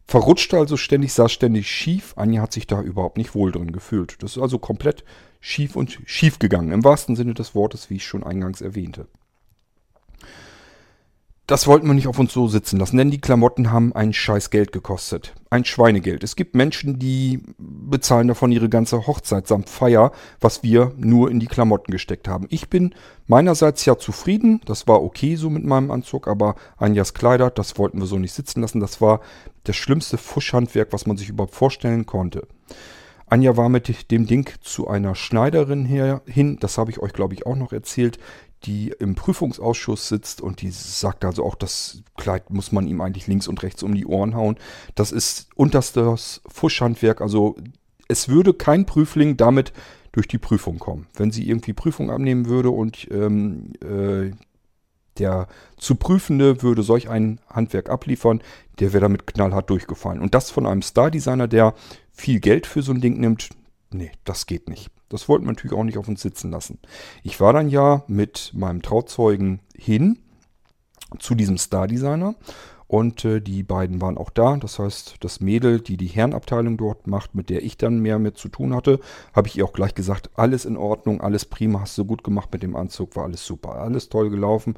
verrutschte 0.05 0.59
also 0.59 0.77
ständig, 0.77 1.13
saß 1.13 1.31
ständig 1.31 1.71
schief. 1.71 2.15
Anja 2.17 2.43
hat 2.43 2.53
sich 2.53 2.67
da 2.67 2.83
überhaupt 2.83 3.19
nicht 3.19 3.37
wohl 3.37 3.53
drin 3.53 3.71
gefühlt. 3.71 4.21
Das 4.23 4.37
ist 4.37 4.43
also 4.43 4.59
komplett 4.59 5.05
schief 5.41 5.77
und 5.77 6.01
schief 6.07 6.41
gegangen. 6.41 6.73
Im 6.73 6.83
wahrsten 6.83 7.15
Sinne 7.15 7.35
des 7.35 7.55
Wortes, 7.55 7.89
wie 7.89 7.97
ich 7.97 8.05
schon 8.05 8.25
eingangs 8.25 8.61
erwähnte 8.61 9.07
das 11.47 11.69
wollten 11.69 11.87
wir 11.87 11.95
nicht 11.95 12.09
auf 12.09 12.19
uns 12.19 12.33
so 12.33 12.49
sitzen 12.49 12.81
lassen, 12.81 12.97
denn 12.97 13.13
die 13.13 13.21
Klamotten 13.21 13.71
haben 13.71 13.95
ein 13.95 14.13
scheiß 14.13 14.51
Geld 14.51 14.73
gekostet. 14.73 15.33
Ein 15.49 15.65
Schweinegeld. 15.65 16.25
Es 16.25 16.35
gibt 16.35 16.57
Menschen, 16.57 16.99
die 16.99 17.41
bezahlen 17.59 18.27
davon 18.27 18.51
ihre 18.51 18.69
ganze 18.69 19.07
Hochzeit 19.07 19.47
samt 19.47 19.71
Feier, 19.71 20.11
was 20.41 20.65
wir 20.65 20.93
nur 20.97 21.31
in 21.31 21.39
die 21.39 21.47
Klamotten 21.47 21.93
gesteckt 21.93 22.27
haben. 22.27 22.49
Ich 22.51 22.69
bin 22.69 22.97
meinerseits 23.29 23.85
ja 23.85 23.97
zufrieden. 23.97 24.61
Das 24.65 24.89
war 24.89 25.03
okay 25.03 25.37
so 25.37 25.49
mit 25.49 25.65
meinem 25.65 25.93
Anzug, 25.93 26.27
aber 26.27 26.57
Anjas 26.79 27.15
Kleider, 27.15 27.51
das 27.51 27.79
wollten 27.79 28.01
wir 28.01 28.07
so 28.07 28.19
nicht 28.19 28.33
sitzen 28.33 28.61
lassen. 28.61 28.81
Das 28.81 29.01
war 29.01 29.21
das 29.63 29.77
schlimmste 29.77 30.19
Fuschhandwerk, 30.19 30.93
was 30.93 31.07
man 31.07 31.17
sich 31.17 31.29
überhaupt 31.29 31.55
vorstellen 31.55 32.07
konnte. 32.07 32.49
Anja 33.29 33.57
war 33.57 33.69
mit 33.69 34.13
dem 34.13 34.27
Ding 34.27 34.49
zu 34.61 34.87
einer 34.87 35.17
Schneiderin 35.17 35.85
her, 35.85 36.23
hin, 36.27 36.59
das 36.61 36.79
habe 36.79 36.93
ich 36.93 37.01
euch 37.01 37.13
glaube 37.13 37.35
ich 37.35 37.45
auch 37.45 37.57
noch 37.57 37.73
erzählt, 37.73 38.19
die 38.67 38.95
im 38.99 39.15
Prüfungsausschuss 39.15 40.09
sitzt 40.09 40.41
und 40.41 40.61
die 40.61 40.71
sagt 40.71 41.25
also 41.25 41.45
auch, 41.45 41.55
das 41.55 42.03
Kleid 42.17 42.51
muss 42.51 42.73
man 42.73 42.87
ihm 42.87 43.01
eigentlich 43.01 43.27
links 43.27 43.49
und 43.49 43.63
rechts 43.63 43.83
um 43.83 43.95
die 43.95 44.07
Ohren 44.07 44.35
hauen. 44.35 44.57
Das 44.95 45.13
ist 45.13 45.49
unterstes 45.55 46.43
Fuschhandwerk. 46.47 47.21
Also 47.21 47.57
es 48.09 48.29
würde 48.29 48.55
kein 48.55 48.85
Prüfling 48.85 49.37
damit 49.37 49.73
durch 50.13 50.29
die 50.29 50.39
Prüfung 50.39 50.79
kommen. 50.79 51.07
Wenn 51.15 51.31
sie 51.31 51.49
irgendwie 51.49 51.73
Prüfung 51.73 52.11
abnehmen 52.11 52.47
würde 52.47 52.71
und 52.71 53.07
ähm, 53.11 53.73
äh, 53.83 54.33
der 55.19 55.47
zu 55.77 55.95
Prüfende 55.95 56.63
würde 56.63 56.83
solch 56.83 57.09
ein 57.09 57.41
Handwerk 57.49 57.89
abliefern, 57.89 58.43
der 58.81 58.93
wäre 58.93 59.03
damit 59.03 59.27
knallhart 59.27 59.71
durchgefallen. 59.71 60.21
Und 60.21 60.35
das 60.35 60.51
von 60.51 60.67
einem 60.67 60.83
Star-Designer, 60.83 61.49
der 61.49 61.75
viel 62.13 62.41
Geld 62.41 62.67
für 62.67 62.83
so 62.83 62.93
ein 62.93 63.01
Ding 63.01 63.19
nimmt, 63.19 63.51
nee, 63.91 64.11
das 64.25 64.47
geht 64.47 64.69
nicht. 64.69 64.91
Das 65.09 65.29
wollten 65.29 65.45
wir 65.45 65.53
natürlich 65.53 65.77
auch 65.77 65.85
nicht 65.85 65.99
auf 65.99 66.09
uns 66.09 66.23
sitzen 66.23 66.51
lassen. 66.51 66.79
Ich 67.23 67.41
war 67.41 67.53
dann 67.53 67.69
ja 67.69 68.03
mit 68.09 68.53
meinem 68.55 68.83
Trauzeugen 68.83 69.61
hin 69.77 70.19
zu 71.19 71.35
diesem 71.35 71.59
Star-Designer 71.59 72.35
und 72.89 73.25
äh, 73.25 73.41
die 73.41 73.63
beiden 73.63 74.01
waren 74.01 74.19
auch 74.19 74.31
da. 74.31 74.57
Das 74.57 74.79
heißt, 74.79 75.17
das 75.21 75.41
Mädel, 75.41 75.81
die 75.81 75.97
die 75.97 76.07
Herrenabteilung 76.07 76.77
dort 76.77 77.07
macht, 77.07 77.35
mit 77.35 77.51
der 77.51 77.65
ich 77.65 77.77
dann 77.77 77.99
mehr 77.99 78.19
mit 78.19 78.37
zu 78.37 78.49
tun 78.49 78.75
hatte, 78.75 79.01
habe 79.33 79.49
ich 79.49 79.57
ihr 79.57 79.65
auch 79.65 79.73
gleich 79.73 79.95
gesagt, 79.95 80.31
alles 80.35 80.65
in 80.65 80.77
Ordnung, 80.77 81.21
alles 81.21 81.45
prima, 81.45 81.81
hast 81.81 81.99
du 81.99 82.05
gut 82.05 82.23
gemacht 82.23 82.51
mit 82.53 82.63
dem 82.63 82.77
Anzug, 82.77 83.17
war 83.17 83.25
alles 83.25 83.45
super, 83.45 83.77
alles 83.77 84.09
toll 84.09 84.31
gelaufen. 84.31 84.75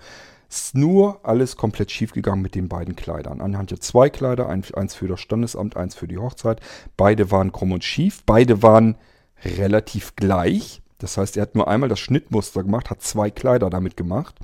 Ist 0.50 0.74
nur 0.74 1.20
alles 1.24 1.56
komplett 1.56 1.90
schief 1.90 2.12
gegangen 2.12 2.40
mit 2.40 2.54
den 2.54 2.68
beiden 2.68 2.96
Kleidern. 2.96 3.42
Anhand 3.42 3.70
der 3.70 3.80
zwei 3.80 4.08
Kleider, 4.08 4.48
eins 4.48 4.94
für 4.94 5.06
das 5.06 5.20
Standesamt, 5.20 5.76
eins 5.76 5.94
für 5.94 6.08
die 6.08 6.16
Hochzeit. 6.16 6.60
Beide 6.96 7.30
waren 7.30 7.52
krumm 7.52 7.72
und 7.72 7.84
schief, 7.84 8.22
beide 8.24 8.62
waren 8.62 8.96
relativ 9.44 10.16
gleich. 10.16 10.82
Das 10.98 11.16
heißt, 11.16 11.36
er 11.36 11.42
hat 11.42 11.54
nur 11.54 11.68
einmal 11.68 11.88
das 11.88 12.00
Schnittmuster 12.00 12.62
gemacht, 12.62 12.90
hat 12.90 13.02
zwei 13.02 13.30
Kleider 13.30 13.70
damit 13.70 13.96
gemacht. 13.96 14.34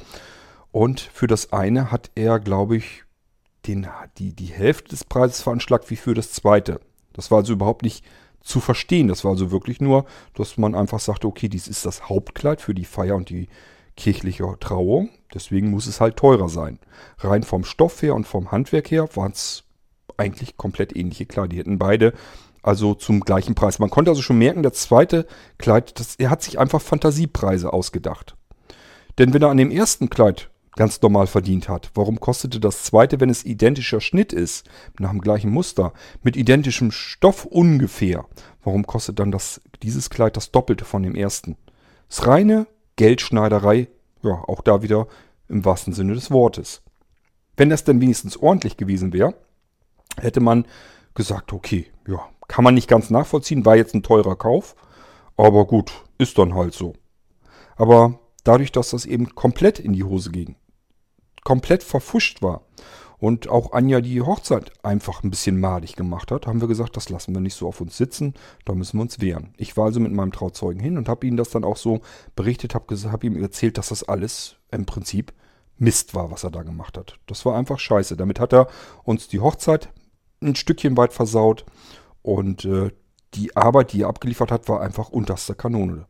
Und 0.70 1.00
für 1.00 1.26
das 1.26 1.52
eine 1.52 1.90
hat 1.90 2.10
er, 2.14 2.38
glaube 2.40 2.76
ich, 2.76 3.04
den, 3.66 3.86
die, 4.18 4.34
die 4.34 4.46
Hälfte 4.46 4.90
des 4.90 5.04
Preises 5.04 5.42
veranschlagt 5.42 5.90
wie 5.90 5.96
für 5.96 6.14
das 6.14 6.32
zweite. 6.32 6.80
Das 7.12 7.30
war 7.30 7.38
also 7.38 7.52
überhaupt 7.52 7.82
nicht 7.82 8.04
zu 8.40 8.60
verstehen. 8.60 9.08
Das 9.08 9.24
war 9.24 9.32
also 9.32 9.50
wirklich 9.50 9.80
nur, 9.80 10.04
dass 10.34 10.58
man 10.58 10.74
einfach 10.74 11.00
sagte, 11.00 11.26
okay, 11.26 11.48
dies 11.48 11.66
ist 11.66 11.86
das 11.86 12.08
Hauptkleid 12.08 12.60
für 12.60 12.74
die 12.74 12.84
Feier 12.84 13.16
und 13.16 13.30
die 13.30 13.48
kirchliche 13.96 14.44
Trauung. 14.60 15.10
Deswegen 15.32 15.70
muss 15.70 15.86
es 15.86 16.00
halt 16.00 16.16
teurer 16.16 16.48
sein. 16.48 16.78
Rein 17.18 17.42
vom 17.42 17.64
Stoff 17.64 18.02
her 18.02 18.14
und 18.14 18.26
vom 18.26 18.52
Handwerk 18.52 18.90
her 18.90 19.08
waren 19.14 19.32
es 19.32 19.64
eigentlich 20.16 20.56
komplett 20.56 20.94
ähnliche 20.94 21.26
Kleider. 21.26 21.48
Die 21.48 21.58
hätten 21.58 21.78
beide 21.78 22.12
also 22.64 22.94
zum 22.94 23.20
gleichen 23.20 23.54
Preis. 23.54 23.78
Man 23.78 23.90
konnte 23.90 24.10
also 24.10 24.22
schon 24.22 24.38
merken, 24.38 24.62
der 24.62 24.72
zweite 24.72 25.26
Kleid, 25.58 25.98
das, 26.00 26.16
er 26.16 26.30
hat 26.30 26.42
sich 26.42 26.58
einfach 26.58 26.80
Fantasiepreise 26.80 27.72
ausgedacht. 27.72 28.36
Denn 29.18 29.34
wenn 29.34 29.42
er 29.42 29.50
an 29.50 29.58
dem 29.58 29.70
ersten 29.70 30.10
Kleid 30.10 30.50
ganz 30.76 31.00
normal 31.02 31.26
verdient 31.26 31.68
hat, 31.68 31.90
warum 31.94 32.18
kostete 32.18 32.58
das 32.58 32.82
zweite, 32.82 33.20
wenn 33.20 33.30
es 33.30 33.44
identischer 33.44 34.00
Schnitt 34.00 34.32
ist, 34.32 34.66
nach 34.98 35.10
dem 35.10 35.20
gleichen 35.20 35.50
Muster, 35.50 35.92
mit 36.22 36.36
identischem 36.36 36.90
Stoff 36.90 37.44
ungefähr, 37.44 38.24
warum 38.64 38.86
kostet 38.86 39.18
dann 39.18 39.30
das, 39.30 39.60
dieses 39.82 40.10
Kleid 40.10 40.36
das 40.36 40.50
Doppelte 40.50 40.84
von 40.84 41.02
dem 41.02 41.14
ersten? 41.14 41.56
Das 42.08 42.26
reine 42.26 42.66
Geldschneiderei, 42.96 43.88
ja, 44.22 44.42
auch 44.46 44.62
da 44.62 44.82
wieder 44.82 45.06
im 45.48 45.64
wahrsten 45.64 45.92
Sinne 45.92 46.14
des 46.14 46.30
Wortes. 46.30 46.82
Wenn 47.56 47.70
das 47.70 47.84
denn 47.84 48.00
wenigstens 48.00 48.36
ordentlich 48.36 48.76
gewesen 48.76 49.12
wäre, 49.12 49.34
hätte 50.18 50.40
man 50.40 50.66
gesagt, 51.14 51.52
okay, 51.52 51.86
ja, 52.08 52.28
kann 52.48 52.64
man 52.64 52.74
nicht 52.74 52.88
ganz 52.88 53.10
nachvollziehen, 53.10 53.64
war 53.64 53.76
jetzt 53.76 53.94
ein 53.94 54.02
teurer 54.02 54.36
Kauf, 54.36 54.74
aber 55.36 55.66
gut, 55.66 55.92
ist 56.18 56.38
dann 56.38 56.54
halt 56.54 56.74
so. 56.74 56.94
Aber 57.76 58.18
dadurch, 58.44 58.72
dass 58.72 58.90
das 58.90 59.06
eben 59.06 59.34
komplett 59.34 59.78
in 59.78 59.92
die 59.92 60.04
Hose 60.04 60.30
ging, 60.30 60.56
komplett 61.42 61.82
verfuscht 61.82 62.42
war 62.42 62.62
und 63.18 63.48
auch 63.48 63.72
Anja 63.72 64.00
die 64.00 64.20
Hochzeit 64.22 64.72
einfach 64.84 65.22
ein 65.22 65.30
bisschen 65.30 65.58
madig 65.58 65.96
gemacht 65.96 66.30
hat, 66.30 66.46
haben 66.46 66.60
wir 66.60 66.68
gesagt, 66.68 66.96
das 66.96 67.08
lassen 67.08 67.34
wir 67.34 67.40
nicht 67.40 67.54
so 67.54 67.66
auf 67.66 67.80
uns 67.80 67.96
sitzen, 67.96 68.34
da 68.64 68.74
müssen 68.74 68.98
wir 68.98 69.02
uns 69.02 69.20
wehren. 69.20 69.54
Ich 69.56 69.76
war 69.76 69.86
also 69.86 70.00
mit 70.00 70.12
meinem 70.12 70.32
Trauzeugen 70.32 70.80
hin 70.80 70.98
und 70.98 71.08
habe 71.08 71.26
ihm 71.26 71.36
das 71.36 71.50
dann 71.50 71.64
auch 71.64 71.76
so 71.76 72.00
berichtet, 72.36 72.74
habe 72.74 72.94
hab 73.10 73.24
ihm 73.24 73.40
erzählt, 73.42 73.78
dass 73.78 73.88
das 73.88 74.04
alles 74.04 74.56
im 74.70 74.86
Prinzip 74.86 75.32
Mist 75.76 76.14
war, 76.14 76.30
was 76.30 76.44
er 76.44 76.50
da 76.50 76.62
gemacht 76.62 76.96
hat. 76.96 77.18
Das 77.26 77.44
war 77.44 77.56
einfach 77.56 77.80
scheiße. 77.80 78.16
Damit 78.16 78.38
hat 78.38 78.52
er 78.52 78.68
uns 79.02 79.26
die 79.26 79.40
Hochzeit 79.40 79.88
ein 80.40 80.54
Stückchen 80.54 80.96
weit 80.96 81.12
versaut 81.12 81.64
und 82.24 82.64
äh, 82.64 82.90
die 83.34 83.54
Arbeit, 83.54 83.92
die 83.92 84.02
er 84.02 84.08
abgeliefert 84.08 84.50
hat, 84.50 84.68
war 84.68 84.80
einfach 84.80 85.10
unterste 85.10 85.54
Kanone. 85.54 86.06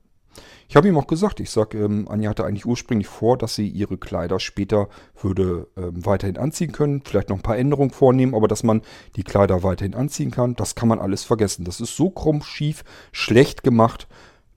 Ich 0.68 0.76
habe 0.76 0.88
ihm 0.88 0.96
auch 0.96 1.08
gesagt, 1.08 1.40
ich 1.40 1.50
sage, 1.50 1.78
ähm, 1.78 2.08
Anja 2.08 2.30
hatte 2.30 2.44
eigentlich 2.44 2.66
ursprünglich 2.66 3.08
vor, 3.08 3.36
dass 3.36 3.56
sie 3.56 3.68
ihre 3.68 3.98
Kleider 3.98 4.38
später 4.38 4.88
würde 5.20 5.68
ähm, 5.76 6.06
weiterhin 6.06 6.38
anziehen 6.38 6.72
können, 6.72 7.02
vielleicht 7.04 7.28
noch 7.28 7.36
ein 7.36 7.42
paar 7.42 7.58
Änderungen 7.58 7.90
vornehmen, 7.90 8.34
aber 8.34 8.46
dass 8.48 8.62
man 8.62 8.82
die 9.16 9.24
Kleider 9.24 9.62
weiterhin 9.64 9.94
anziehen 9.94 10.30
kann, 10.30 10.54
das 10.54 10.76
kann 10.76 10.88
man 10.88 11.00
alles 11.00 11.24
vergessen. 11.24 11.64
Das 11.64 11.80
ist 11.80 11.96
so 11.96 12.10
krumm, 12.10 12.42
schief, 12.42 12.84
schlecht 13.10 13.64
gemacht. 13.64 14.06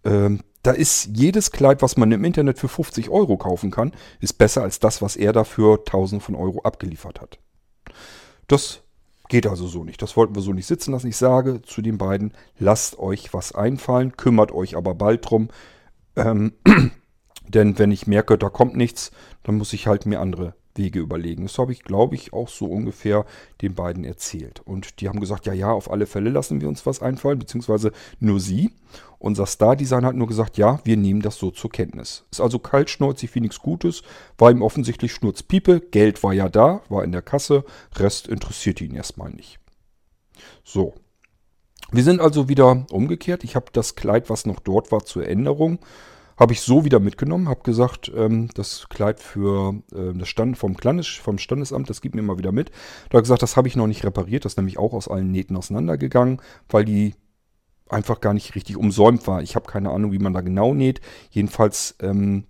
Ähm, 0.05 0.41
da 0.61 0.71
ist 0.71 1.09
jedes 1.17 1.51
Kleid, 1.51 1.81
was 1.81 1.97
man 1.97 2.11
im 2.11 2.23
Internet 2.23 2.59
für 2.59 2.67
50 2.67 3.09
Euro 3.09 3.37
kaufen 3.37 3.71
kann, 3.71 3.93
ist 4.19 4.37
besser 4.37 4.61
als 4.61 4.79
das, 4.79 5.01
was 5.01 5.15
er 5.15 5.33
dafür 5.33 5.79
1000 5.79 6.21
von 6.21 6.35
Euro 6.35 6.61
abgeliefert 6.61 7.19
hat. 7.19 7.39
Das 8.47 8.83
Geht 9.29 9.47
also 9.47 9.67
so 9.67 9.83
nicht. 9.83 10.01
Das 10.01 10.15
wollten 10.15 10.35
wir 10.35 10.41
so 10.41 10.53
nicht 10.53 10.67
sitzen 10.67 10.91
lassen. 10.91 11.07
Ich 11.07 11.17
sage 11.17 11.61
zu 11.61 11.81
den 11.81 11.97
beiden, 11.97 12.33
lasst 12.57 12.97
euch 12.97 13.33
was 13.33 13.53
einfallen, 13.53 14.15
kümmert 14.15 14.51
euch 14.51 14.77
aber 14.77 14.95
bald 14.95 15.29
drum. 15.29 15.49
Ähm, 16.15 16.53
denn 17.47 17.77
wenn 17.77 17.91
ich 17.91 18.07
merke, 18.07 18.37
da 18.37 18.49
kommt 18.49 18.75
nichts, 18.75 19.11
dann 19.43 19.55
muss 19.55 19.73
ich 19.73 19.87
halt 19.87 20.05
mir 20.05 20.21
andere 20.21 20.55
Wege 20.77 20.99
überlegen. 20.99 21.43
Das 21.43 21.57
habe 21.57 21.71
ich, 21.71 21.83
glaube 21.83 22.15
ich, 22.15 22.33
auch 22.33 22.49
so 22.49 22.65
ungefähr 22.65 23.25
den 23.61 23.73
beiden 23.73 24.03
erzählt. 24.03 24.61
Und 24.65 25.01
die 25.01 25.09
haben 25.09 25.19
gesagt, 25.19 25.45
ja, 25.45 25.53
ja, 25.53 25.71
auf 25.71 25.91
alle 25.91 26.05
Fälle 26.05 26.29
lassen 26.29 26.61
wir 26.61 26.67
uns 26.67 26.85
was 26.85 27.01
einfallen, 27.01 27.39
beziehungsweise 27.39 27.91
nur 28.19 28.39
sie. 28.39 28.71
Unser 29.19 29.45
Star-Design 29.45 30.05
hat 30.05 30.15
nur 30.15 30.27
gesagt, 30.27 30.57
ja, 30.57 30.79
wir 30.83 30.97
nehmen 30.97 31.21
das 31.21 31.37
so 31.37 31.49
zur 31.51 31.71
Kenntnis. 31.71 32.25
Ist 32.31 32.41
also 32.41 32.59
kaltschnäuzig 32.59 33.33
wie 33.33 33.41
nichts 33.41 33.59
Gutes, 33.59 34.03
war 34.37 34.51
ihm 34.51 34.61
offensichtlich 34.61 35.11
Schnurzpiepe, 35.13 35.81
Geld 35.91 36.21
war 36.23 36.33
ja 36.33 36.49
da, 36.49 36.81
war 36.89 37.03
in 37.03 37.11
der 37.11 37.23
Kasse, 37.23 37.65
Rest 37.95 38.27
interessierte 38.27 38.83
ihn 38.83 38.95
erstmal 38.95 39.31
nicht. 39.31 39.59
So. 40.63 40.93
Wir 41.91 42.03
sind 42.03 42.19
also 42.19 42.49
wieder 42.49 42.85
umgekehrt. 42.91 43.45
Ich 43.45 43.55
habe 43.55 43.67
das 43.71 43.95
Kleid, 43.95 44.29
was 44.29 44.45
noch 44.45 44.59
dort 44.59 44.91
war, 44.91 45.05
zur 45.05 45.25
Änderung 45.25 45.79
habe 46.37 46.53
ich 46.53 46.61
so 46.61 46.85
wieder 46.85 46.99
mitgenommen, 46.99 47.49
habe 47.49 47.63
gesagt, 47.63 48.11
ähm, 48.15 48.49
das 48.53 48.87
Kleid 48.89 49.19
für 49.19 49.81
äh, 49.93 50.13
das 50.13 50.27
Stand 50.27 50.57
vom, 50.57 50.75
Landes, 50.81 51.07
vom 51.07 51.39
Standesamt, 51.39 51.89
das 51.89 52.01
gibt 52.01 52.15
mir 52.15 52.21
mal 52.21 52.37
wieder 52.37 52.51
mit. 52.51 52.69
Da 53.09 53.15
habe 53.15 53.23
gesagt, 53.23 53.41
das 53.41 53.57
habe 53.57 53.67
ich 53.67 53.75
noch 53.75 53.87
nicht 53.87 54.05
repariert, 54.05 54.45
das 54.45 54.53
ist 54.53 54.57
nämlich 54.57 54.77
auch 54.77 54.93
aus 54.93 55.07
allen 55.07 55.31
Nähten 55.31 55.57
auseinandergegangen, 55.57 56.41
weil 56.69 56.85
die 56.85 57.15
einfach 57.89 58.21
gar 58.21 58.33
nicht 58.33 58.55
richtig 58.55 58.77
umsäumt 58.77 59.25
war. 59.27 59.41
Ich 59.41 59.55
habe 59.55 59.69
keine 59.69 59.91
Ahnung, 59.91 60.11
wie 60.11 60.19
man 60.19 60.33
da 60.33 60.41
genau 60.41 60.73
näht. 60.73 61.01
Jedenfalls 61.31 61.95
ähm, 62.01 62.45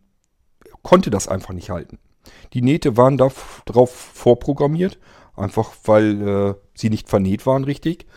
konnte 0.82 1.10
das 1.10 1.28
einfach 1.28 1.54
nicht 1.54 1.70
halten. 1.70 2.00
Die 2.54 2.62
Nähte 2.62 2.98
waren 2.98 3.18
darauf 3.18 3.92
vorprogrammiert, 3.92 5.00
einfach 5.36 5.72
weil 5.86 6.28
äh, 6.28 6.54
sie 6.74 6.90
nicht 6.90 7.08
vernäht 7.08 7.46
waren 7.46 7.64
richtig, 7.64 8.08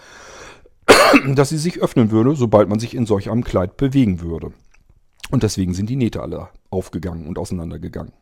dass 1.34 1.50
sie 1.50 1.58
sich 1.58 1.80
öffnen 1.80 2.10
würde, 2.10 2.34
sobald 2.34 2.68
man 2.68 2.80
sich 2.80 2.94
in 2.94 3.06
solch 3.06 3.30
einem 3.30 3.44
Kleid 3.44 3.76
bewegen 3.76 4.20
würde. 4.20 4.52
Und 5.30 5.42
deswegen 5.42 5.74
sind 5.74 5.88
die 5.88 5.96
Nähte 5.96 6.22
alle 6.22 6.48
aufgegangen 6.70 7.26
und 7.26 7.38
auseinandergegangen. 7.38 8.12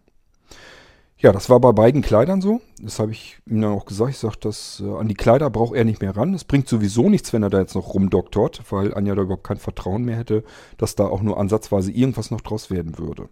Ja, 1.21 1.33
das 1.33 1.51
war 1.51 1.59
bei 1.59 1.73
beiden 1.73 2.01
Kleidern 2.01 2.41
so. 2.41 2.61
Das 2.81 3.01
habe 3.01 3.11
ich 3.11 3.39
ihm 3.47 3.61
dann 3.61 3.73
auch 3.73 3.87
gesagt. 3.87 4.13
Ich 4.13 4.19
sage, 4.19 4.37
dass 4.41 4.81
äh, 4.85 4.89
an 4.89 5.09
die 5.09 5.17
Kleider 5.17 5.51
braucht 5.51 5.75
er 5.75 5.85
nicht 5.85 6.01
mehr 6.01 6.17
ran. 6.17 6.33
Es 6.33 6.45
bringt 6.45 6.69
sowieso 6.69 7.11
nichts, 7.11 7.33
wenn 7.33 7.43
er 7.43 7.51
da 7.51 7.59
jetzt 7.59 7.75
noch 7.75 7.93
rumdoktort, 7.93 8.63
weil 8.71 8.95
Anja 8.95 9.17
da 9.17 9.23
überhaupt 9.23 9.43
kein 9.43 9.57
Vertrauen 9.57 10.05
mehr 10.05 10.17
hätte, 10.17 10.45
dass 10.77 10.95
da 10.95 11.07
auch 11.07 11.21
nur 11.21 11.39
ansatzweise 11.41 11.91
irgendwas 11.91 12.31
noch 12.31 12.41
draus 12.41 12.71
werden 12.71 12.99
würde. 12.99 13.29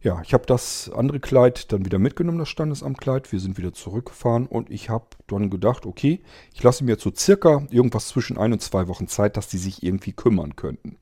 Ja, 0.00 0.22
ich 0.22 0.32
habe 0.32 0.46
das 0.46 0.90
andere 0.94 1.20
Kleid 1.20 1.70
dann 1.72 1.84
wieder 1.84 1.98
mitgenommen, 1.98 2.38
das 2.38 2.48
Standesamtkleid. 2.48 3.30
Wir 3.30 3.40
sind 3.40 3.58
wieder 3.58 3.74
zurückgefahren 3.74 4.46
und 4.46 4.70
ich 4.70 4.88
habe 4.88 5.06
dann 5.26 5.50
gedacht, 5.50 5.84
okay, 5.84 6.20
ich 6.54 6.62
lasse 6.62 6.84
mir 6.84 6.92
jetzt 6.92 7.02
so 7.02 7.12
circa 7.14 7.66
irgendwas 7.70 8.08
zwischen 8.08 8.38
ein 8.38 8.54
und 8.54 8.62
zwei 8.62 8.88
Wochen 8.88 9.08
Zeit, 9.08 9.36
dass 9.36 9.48
die 9.48 9.58
sich 9.58 9.82
irgendwie 9.82 10.12
kümmern 10.12 10.56
könnten. 10.56 10.96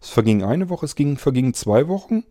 Es 0.00 0.10
verging 0.10 0.42
eine 0.42 0.68
Woche, 0.68 0.86
es 0.86 0.94
ging, 0.94 1.16
vergingen 1.16 1.54
zwei 1.54 1.88
Wochen. 1.88 2.24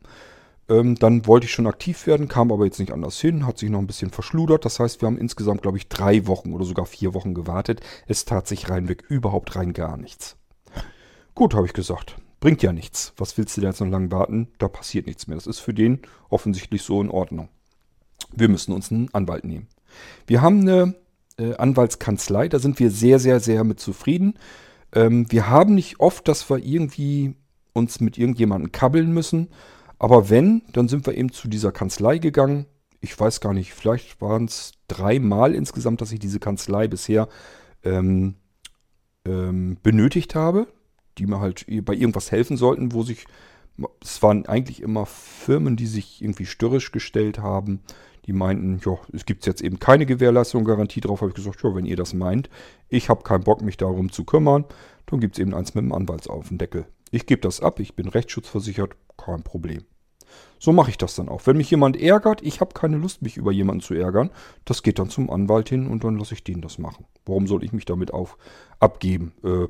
Ähm, 0.69 0.95
dann 0.95 1.25
wollte 1.25 1.45
ich 1.45 1.53
schon 1.53 1.67
aktiv 1.67 2.07
werden, 2.07 2.27
kam 2.27 2.51
aber 2.51 2.65
jetzt 2.65 2.79
nicht 2.79 2.91
anders 2.91 3.19
hin, 3.19 3.47
hat 3.47 3.57
sich 3.57 3.69
noch 3.69 3.79
ein 3.79 3.87
bisschen 3.87 4.11
verschludert. 4.11 4.65
Das 4.65 4.79
heißt, 4.79 5.01
wir 5.01 5.07
haben 5.07 5.17
insgesamt, 5.17 5.61
glaube 5.61 5.77
ich, 5.77 5.87
drei 5.87 6.27
Wochen 6.27 6.53
oder 6.53 6.65
sogar 6.65 6.85
vier 6.85 7.13
Wochen 7.13 7.33
gewartet. 7.33 7.81
Es 8.07 8.25
tat 8.25 8.47
sich 8.47 8.69
reinweg 8.69 9.03
überhaupt 9.07 9.55
rein 9.55 9.73
gar 9.73 9.97
nichts. 9.97 10.35
Gut, 11.35 11.53
habe 11.53 11.67
ich 11.67 11.73
gesagt. 11.73 12.17
Bringt 12.39 12.61
ja 12.63 12.73
nichts. 12.73 13.13
Was 13.17 13.37
willst 13.37 13.55
du 13.57 13.61
da 13.61 13.69
jetzt 13.69 13.79
noch 13.79 13.87
lange 13.87 14.11
warten? 14.11 14.49
Da 14.59 14.67
passiert 14.67 15.07
nichts 15.07 15.27
mehr. 15.27 15.37
Das 15.37 15.47
ist 15.47 15.59
für 15.59 15.73
den 15.73 16.01
offensichtlich 16.29 16.83
so 16.83 17.01
in 17.01 17.09
Ordnung. 17.09 17.49
Wir 18.31 18.49
müssen 18.49 18.73
uns 18.73 18.91
einen 18.91 19.13
Anwalt 19.13 19.45
nehmen. 19.45 19.67
Wir 20.27 20.41
haben 20.41 20.61
eine 20.61 20.95
äh, 21.37 21.55
Anwaltskanzlei, 21.55 22.49
da 22.49 22.59
sind 22.59 22.79
wir 22.79 22.91
sehr, 22.91 23.19
sehr, 23.19 23.39
sehr 23.39 23.63
mit 23.63 23.79
zufrieden. 23.79 24.35
Ähm, 24.97 25.31
wir 25.31 25.49
haben 25.49 25.75
nicht 25.75 25.99
oft, 25.99 26.27
dass 26.27 26.49
wir 26.49 26.57
irgendwie 26.57 27.35
uns 27.73 27.99
mit 27.99 28.17
irgendjemandem 28.17 28.71
kabbeln 28.71 29.13
müssen. 29.13 29.49
Aber 29.99 30.29
wenn, 30.29 30.61
dann 30.73 30.87
sind 30.87 31.05
wir 31.05 31.15
eben 31.15 31.31
zu 31.31 31.47
dieser 31.47 31.71
Kanzlei 31.71 32.17
gegangen. 32.17 32.65
Ich 32.99 33.19
weiß 33.19 33.41
gar 33.41 33.53
nicht, 33.53 33.73
vielleicht 33.73 34.21
waren 34.21 34.45
es 34.45 34.73
dreimal 34.87 35.53
insgesamt, 35.53 36.01
dass 36.01 36.11
ich 36.11 36.19
diese 36.19 36.39
Kanzlei 36.39 36.87
bisher 36.87 37.27
ähm, 37.83 38.35
ähm, 39.25 39.77
benötigt 39.83 40.35
habe 40.35 40.67
die 41.17 41.25
mir 41.25 41.39
halt 41.39 41.65
bei 41.83 41.93
irgendwas 41.93 42.31
helfen 42.31 42.57
sollten, 42.57 42.93
wo 42.93 43.03
sich, 43.03 43.25
es 44.01 44.21
waren 44.21 44.45
eigentlich 44.45 44.81
immer 44.81 45.05
Firmen, 45.05 45.75
die 45.75 45.87
sich 45.87 46.21
irgendwie 46.21 46.45
störrisch 46.45 46.91
gestellt 46.91 47.39
haben. 47.39 47.81
Die 48.27 48.33
meinten, 48.33 48.79
ja, 48.85 48.97
es 49.13 49.25
gibt 49.25 49.45
jetzt 49.45 49.61
eben 49.61 49.79
keine 49.79 50.05
Gewährleistung, 50.05 50.65
Garantie 50.65 50.99
drauf. 50.99 51.21
Habe 51.21 51.29
ich 51.29 51.35
gesagt, 51.35 51.63
ja, 51.63 51.73
wenn 51.73 51.85
ihr 51.85 51.95
das 51.95 52.13
meint, 52.13 52.49
ich 52.89 53.09
habe 53.09 53.23
keinen 53.23 53.43
Bock, 53.43 53.61
mich 53.61 53.77
darum 53.77 54.11
zu 54.11 54.25
kümmern, 54.25 54.65
dann 55.05 55.21
gibt 55.21 55.35
es 55.35 55.39
eben 55.39 55.53
eins 55.53 55.73
mit 55.73 55.83
dem 55.83 55.93
Anwalt 55.93 56.29
auf 56.29 56.49
den 56.49 56.57
Deckel. 56.57 56.85
Ich 57.09 57.25
gebe 57.25 57.41
das 57.41 57.61
ab, 57.61 57.79
ich 57.79 57.95
bin 57.95 58.09
rechtsschutzversichert, 58.09 58.95
kein 59.15 59.43
Problem. 59.43 59.83
So 60.59 60.73
mache 60.73 60.89
ich 60.89 60.97
das 60.97 61.15
dann 61.15 61.29
auch. 61.29 61.45
Wenn 61.45 61.55
mich 61.55 61.71
jemand 61.71 61.95
ärgert, 61.95 62.41
ich 62.41 62.59
habe 62.59 62.73
keine 62.73 62.97
Lust, 62.97 63.21
mich 63.21 63.37
über 63.37 63.51
jemanden 63.53 63.81
zu 63.81 63.93
ärgern, 63.93 64.29
das 64.65 64.83
geht 64.83 64.99
dann 64.99 65.09
zum 65.09 65.29
Anwalt 65.29 65.69
hin 65.69 65.87
und 65.87 66.03
dann 66.03 66.17
lasse 66.17 66.33
ich 66.33 66.43
den 66.43 66.61
das 66.61 66.79
machen. 66.79 67.05
Warum 67.25 67.47
soll 67.47 67.63
ich 67.63 67.71
mich 67.71 67.85
damit 67.85 68.11
auf, 68.13 68.37
abgeben? 68.79 69.33
Äh, 69.43 69.67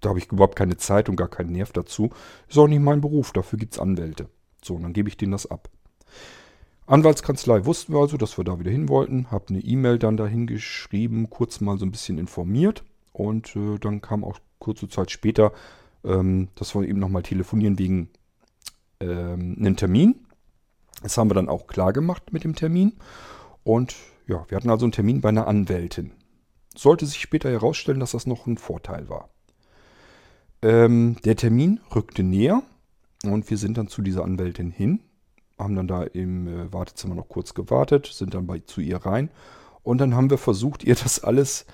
da 0.00 0.10
habe 0.10 0.18
ich 0.18 0.30
überhaupt 0.30 0.56
keine 0.56 0.76
Zeit 0.76 1.08
und 1.08 1.16
gar 1.16 1.28
keinen 1.28 1.52
Nerv 1.52 1.72
dazu. 1.72 2.10
Ist 2.48 2.58
auch 2.58 2.68
nicht 2.68 2.80
mein 2.80 3.00
Beruf, 3.00 3.32
dafür 3.32 3.58
gibt 3.58 3.74
es 3.74 3.80
Anwälte. 3.80 4.28
So, 4.62 4.74
und 4.74 4.82
dann 4.82 4.92
gebe 4.92 5.08
ich 5.08 5.16
denen 5.16 5.32
das 5.32 5.50
ab. 5.50 5.68
Anwaltskanzlei 6.86 7.64
wussten 7.64 7.92
wir 7.92 8.00
also, 8.00 8.16
dass 8.16 8.38
wir 8.38 8.44
da 8.44 8.58
wieder 8.60 8.70
hin 8.70 8.88
wollten. 8.88 9.30
Habe 9.30 9.46
eine 9.48 9.60
E-Mail 9.60 9.98
dann 9.98 10.16
dahin 10.16 10.46
geschrieben, 10.46 11.28
kurz 11.30 11.60
mal 11.60 11.78
so 11.78 11.84
ein 11.84 11.90
bisschen 11.90 12.18
informiert. 12.18 12.84
Und 13.12 13.56
äh, 13.56 13.78
dann 13.78 14.00
kam 14.00 14.22
auch 14.22 14.38
kurze 14.58 14.88
Zeit 14.88 15.10
später, 15.10 15.52
ähm, 16.04 16.48
dass 16.54 16.74
wir 16.74 16.82
eben 16.82 17.00
nochmal 17.00 17.22
telefonieren 17.22 17.78
wegen 17.78 18.10
ähm, 19.00 19.56
einem 19.58 19.76
Termin. 19.76 20.26
Das 21.02 21.18
haben 21.18 21.28
wir 21.30 21.34
dann 21.34 21.48
auch 21.48 21.66
klar 21.66 21.92
gemacht 21.92 22.32
mit 22.32 22.44
dem 22.44 22.54
Termin. 22.54 22.94
Und 23.64 23.96
ja, 24.28 24.44
wir 24.48 24.56
hatten 24.56 24.70
also 24.70 24.84
einen 24.84 24.92
Termin 24.92 25.20
bei 25.20 25.28
einer 25.28 25.48
Anwältin. 25.48 26.12
Sollte 26.76 27.06
sich 27.06 27.20
später 27.20 27.50
herausstellen, 27.50 28.00
dass 28.00 28.12
das 28.12 28.26
noch 28.26 28.46
ein 28.46 28.58
Vorteil 28.58 29.08
war. 29.08 29.30
Ähm, 30.62 31.16
der 31.24 31.36
Termin 31.36 31.80
rückte 31.94 32.22
näher 32.22 32.62
und 33.24 33.50
wir 33.50 33.56
sind 33.56 33.76
dann 33.76 33.88
zu 33.88 34.02
dieser 34.02 34.24
Anwältin 34.24 34.70
hin, 34.70 35.00
haben 35.58 35.74
dann 35.74 35.88
da 35.88 36.02
im 36.02 36.46
äh, 36.46 36.72
Wartezimmer 36.72 37.14
noch 37.14 37.28
kurz 37.28 37.54
gewartet, 37.54 38.06
sind 38.06 38.34
dann 38.34 38.46
bei, 38.46 38.60
zu 38.60 38.80
ihr 38.80 38.98
rein 38.98 39.30
und 39.82 39.98
dann 39.98 40.14
haben 40.14 40.30
wir 40.30 40.38
versucht, 40.38 40.84
ihr 40.84 40.94
das 40.94 41.22
alles 41.22 41.66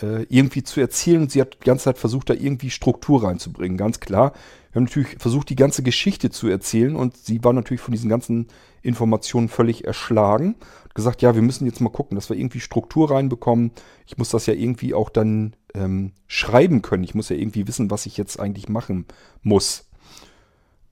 äh, 0.00 0.22
irgendwie 0.28 0.62
zu 0.62 0.80
erzählen 0.80 1.22
und 1.22 1.32
sie 1.32 1.40
hat 1.40 1.58
die 1.60 1.66
ganze 1.66 1.84
Zeit 1.84 1.98
versucht, 1.98 2.30
da 2.30 2.34
irgendwie 2.34 2.70
Struktur 2.70 3.24
reinzubringen. 3.24 3.76
Ganz 3.76 4.00
klar, 4.00 4.32
wir 4.72 4.80
haben 4.80 4.84
natürlich 4.84 5.16
versucht, 5.18 5.50
die 5.50 5.56
ganze 5.56 5.82
Geschichte 5.82 6.30
zu 6.30 6.48
erzählen 6.48 6.96
und 6.96 7.16
sie 7.16 7.42
war 7.42 7.52
natürlich 7.52 7.80
von 7.80 7.92
diesen 7.92 8.08
ganzen 8.08 8.46
Informationen 8.82 9.48
völlig 9.48 9.84
erschlagen. 9.84 10.56
Hat 10.84 10.94
gesagt, 10.94 11.22
ja, 11.22 11.34
wir 11.34 11.42
müssen 11.42 11.66
jetzt 11.66 11.80
mal 11.80 11.90
gucken, 11.90 12.14
dass 12.14 12.30
wir 12.30 12.36
irgendwie 12.36 12.60
Struktur 12.60 13.10
reinbekommen. 13.10 13.72
Ich 14.06 14.16
muss 14.16 14.30
das 14.30 14.46
ja 14.46 14.54
irgendwie 14.54 14.94
auch 14.94 15.10
dann 15.10 15.54
ähm, 15.74 16.12
schreiben 16.28 16.82
können. 16.82 17.04
Ich 17.04 17.14
muss 17.14 17.28
ja 17.28 17.36
irgendwie 17.36 17.66
wissen, 17.66 17.90
was 17.90 18.06
ich 18.06 18.16
jetzt 18.16 18.38
eigentlich 18.40 18.68
machen 18.68 19.06
muss. 19.42 19.89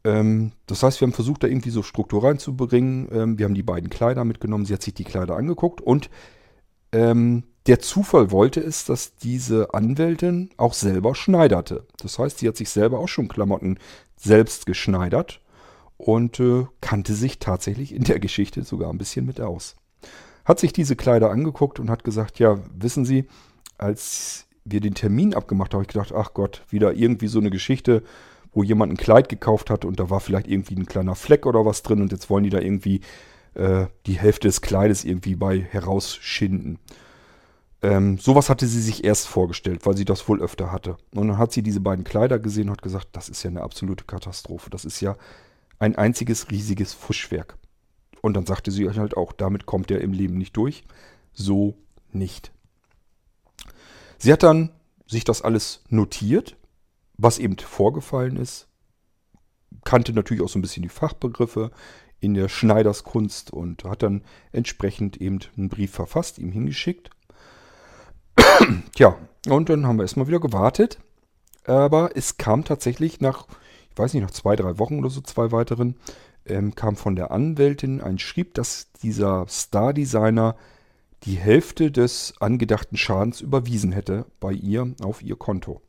Ähm, 0.08 0.52
das 0.66 0.82
heißt, 0.82 1.00
wir 1.00 1.06
haben 1.06 1.12
versucht, 1.12 1.42
da 1.42 1.48
irgendwie 1.48 1.70
so 1.70 1.82
Struktur 1.82 2.24
reinzubringen. 2.24 3.08
Ähm, 3.12 3.38
wir 3.38 3.44
haben 3.44 3.54
die 3.54 3.62
beiden 3.62 3.90
Kleider 3.90 4.24
mitgenommen. 4.24 4.64
Sie 4.64 4.72
hat 4.72 4.82
sich 4.82 4.94
die 4.94 5.04
Kleider 5.04 5.36
angeguckt 5.36 5.80
und 5.80 6.08
ähm, 6.92 7.44
der 7.66 7.80
Zufall 7.80 8.30
wollte 8.30 8.60
es, 8.60 8.86
dass 8.86 9.16
diese 9.16 9.74
Anwältin 9.74 10.48
auch 10.56 10.72
selber 10.72 11.14
schneiderte. 11.14 11.86
Das 11.98 12.18
heißt, 12.18 12.38
sie 12.38 12.48
hat 12.48 12.56
sich 12.56 12.70
selber 12.70 12.98
auch 12.98 13.08
schon 13.08 13.28
Klamotten 13.28 13.78
selbst 14.16 14.64
geschneidert 14.64 15.42
und 15.98 16.40
äh, 16.40 16.64
kannte 16.80 17.12
sich 17.12 17.38
tatsächlich 17.38 17.94
in 17.94 18.04
der 18.04 18.20
Geschichte 18.20 18.62
sogar 18.62 18.90
ein 18.90 18.98
bisschen 18.98 19.26
mit 19.26 19.42
aus. 19.42 19.76
Hat 20.46 20.58
sich 20.58 20.72
diese 20.72 20.96
Kleider 20.96 21.30
angeguckt 21.30 21.78
und 21.78 21.90
hat 21.90 22.04
gesagt, 22.04 22.38
ja, 22.38 22.58
wissen 22.74 23.04
Sie, 23.04 23.28
als 23.76 24.46
wir 24.64 24.80
den 24.80 24.94
Termin 24.94 25.34
abgemacht 25.34 25.74
haben, 25.74 25.80
habe 25.80 25.90
ich 25.90 25.92
gedacht, 25.92 26.12
ach 26.14 26.32
Gott, 26.32 26.62
wieder 26.70 26.94
irgendwie 26.94 27.28
so 27.28 27.38
eine 27.38 27.50
Geschichte, 27.50 28.02
wo 28.52 28.62
jemand 28.62 28.92
ein 28.92 28.96
Kleid 28.96 29.28
gekauft 29.28 29.70
hat 29.70 29.84
und 29.84 30.00
da 30.00 30.10
war 30.10 30.20
vielleicht 30.20 30.48
irgendwie 30.48 30.76
ein 30.76 30.86
kleiner 30.86 31.14
Fleck 31.14 31.46
oder 31.46 31.64
was 31.64 31.82
drin 31.82 32.02
und 32.02 32.12
jetzt 32.12 32.30
wollen 32.30 32.44
die 32.44 32.50
da 32.50 32.60
irgendwie 32.60 33.00
äh, 33.54 33.86
die 34.06 34.18
Hälfte 34.18 34.48
des 34.48 34.60
Kleides 34.60 35.04
irgendwie 35.04 35.34
bei 35.34 35.60
herausschinden. 35.60 36.78
Ähm, 37.80 38.18
sowas 38.18 38.50
hatte 38.50 38.66
sie 38.66 38.80
sich 38.80 39.04
erst 39.04 39.28
vorgestellt, 39.28 39.86
weil 39.86 39.96
sie 39.96 40.04
das 40.04 40.28
wohl 40.28 40.42
öfter 40.42 40.72
hatte. 40.72 40.96
Und 41.14 41.28
dann 41.28 41.38
hat 41.38 41.52
sie 41.52 41.62
diese 41.62 41.80
beiden 41.80 42.04
Kleider 42.04 42.38
gesehen 42.38 42.68
und 42.68 42.72
hat 42.72 42.82
gesagt, 42.82 43.08
das 43.12 43.28
ist 43.28 43.42
ja 43.44 43.50
eine 43.50 43.62
absolute 43.62 44.04
Katastrophe. 44.04 44.68
Das 44.70 44.84
ist 44.84 45.00
ja 45.00 45.16
ein 45.78 45.94
einziges 45.94 46.50
riesiges 46.50 46.92
Fuschwerk. 46.92 47.56
Und 48.20 48.34
dann 48.34 48.46
sagte 48.46 48.72
sie 48.72 48.88
halt 48.90 49.16
auch, 49.16 49.32
damit 49.32 49.66
kommt 49.66 49.90
er 49.92 50.00
im 50.00 50.12
Leben 50.12 50.38
nicht 50.38 50.56
durch. 50.56 50.84
So 51.32 51.76
nicht. 52.12 52.50
Sie 54.18 54.32
hat 54.32 54.42
dann 54.42 54.70
sich 55.06 55.22
das 55.22 55.42
alles 55.42 55.84
notiert, 55.88 56.56
was 57.18 57.38
eben 57.38 57.58
vorgefallen 57.58 58.36
ist, 58.36 58.68
kannte 59.84 60.12
natürlich 60.12 60.42
auch 60.42 60.48
so 60.48 60.58
ein 60.58 60.62
bisschen 60.62 60.82
die 60.82 60.88
Fachbegriffe 60.88 61.70
in 62.20 62.34
der 62.34 62.48
Schneiderskunst 62.48 63.52
und 63.52 63.84
hat 63.84 64.02
dann 64.02 64.22
entsprechend 64.52 65.18
eben 65.18 65.38
einen 65.56 65.68
Brief 65.68 65.92
verfasst, 65.92 66.38
ihm 66.38 66.50
hingeschickt. 66.50 67.10
Tja, 68.94 69.16
und 69.48 69.68
dann 69.68 69.86
haben 69.86 69.96
wir 69.96 70.02
erstmal 70.02 70.26
wieder 70.26 70.40
gewartet. 70.40 70.98
Aber 71.64 72.16
es 72.16 72.38
kam 72.38 72.64
tatsächlich 72.64 73.20
nach, 73.20 73.46
ich 73.90 73.98
weiß 73.98 74.14
nicht, 74.14 74.22
nach 74.22 74.30
zwei, 74.30 74.56
drei 74.56 74.78
Wochen 74.78 74.98
oder 74.98 75.10
so, 75.10 75.20
zwei 75.20 75.52
weiteren, 75.52 75.96
ähm, 76.46 76.74
kam 76.74 76.96
von 76.96 77.14
der 77.14 77.30
Anwältin 77.30 78.00
ein 78.00 78.18
Schrieb, 78.18 78.54
dass 78.54 78.90
dieser 79.02 79.46
Star-Designer 79.48 80.56
die 81.24 81.36
Hälfte 81.36 81.90
des 81.90 82.34
angedachten 82.40 82.96
Schadens 82.96 83.40
überwiesen 83.40 83.92
hätte 83.92 84.24
bei 84.40 84.52
ihr 84.52 84.94
auf 85.02 85.22
ihr 85.22 85.36
Konto. 85.36 85.82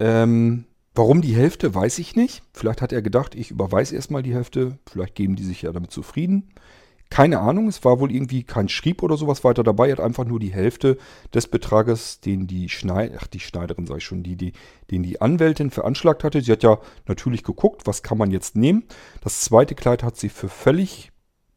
Ähm, 0.00 0.64
warum 0.94 1.20
die 1.20 1.36
Hälfte, 1.36 1.74
weiß 1.74 1.98
ich 1.98 2.16
nicht. 2.16 2.42
Vielleicht 2.52 2.82
hat 2.82 2.92
er 2.92 3.02
gedacht, 3.02 3.34
ich 3.34 3.50
überweise 3.50 3.94
erstmal 3.94 4.22
die 4.22 4.34
Hälfte. 4.34 4.78
Vielleicht 4.90 5.14
geben 5.14 5.36
die 5.36 5.44
sich 5.44 5.62
ja 5.62 5.72
damit 5.72 5.92
zufrieden. 5.92 6.52
Keine 7.10 7.40
Ahnung, 7.40 7.66
es 7.66 7.84
war 7.84 7.98
wohl 7.98 8.12
irgendwie 8.12 8.44
kein 8.44 8.68
Schrieb 8.68 9.02
oder 9.02 9.16
sowas 9.16 9.42
weiter 9.42 9.64
dabei. 9.64 9.88
Er 9.88 9.96
hat 9.96 10.00
einfach 10.00 10.24
nur 10.24 10.38
die 10.38 10.52
Hälfte 10.52 10.96
des 11.34 11.48
Betrages, 11.48 12.20
den 12.20 12.46
die 12.46 12.68
Schneid 12.68 13.12
ach, 13.18 13.26
die 13.26 13.40
Schneiderin, 13.40 13.86
sag 13.86 13.98
ich 13.98 14.04
schon, 14.04 14.22
die, 14.22 14.36
die, 14.36 14.52
den 14.92 15.02
die 15.02 15.20
Anwältin 15.20 15.72
veranschlagt 15.72 16.22
hatte. 16.22 16.40
Sie 16.40 16.52
hat 16.52 16.62
ja 16.62 16.78
natürlich 17.06 17.42
geguckt, 17.42 17.82
was 17.84 18.04
kann 18.04 18.16
man 18.16 18.30
jetzt 18.30 18.56
nehmen. 18.56 18.84
Das 19.22 19.40
zweite 19.40 19.74
Kleid 19.74 20.04
hat 20.04 20.16
sie 20.16 20.28
für 20.28 20.48
völlig 20.48 21.10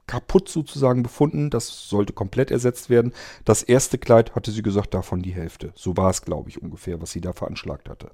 kaputt 0.08 0.50
sozusagen 0.50 1.04
befunden. 1.04 1.50
Das 1.50 1.90
sollte 1.90 2.14
komplett 2.14 2.52
ersetzt 2.52 2.90
werden. 2.90 3.14
Das 3.46 3.64
erste 3.64 3.98
Kleid 3.98 4.36
hatte 4.36 4.52
sie 4.52 4.62
gesagt, 4.62 4.94
davon 4.94 5.22
die 5.22 5.34
Hälfte. 5.34 5.72
So 5.76 5.96
war 5.98 6.10
es, 6.10 6.22
glaube 6.24 6.50
ich, 6.50 6.62
ungefähr, 6.62 7.02
was 7.02 7.12
sie 7.12 7.22
da 7.22 7.34
veranschlagt 7.34 7.90
hatte. 7.90 8.12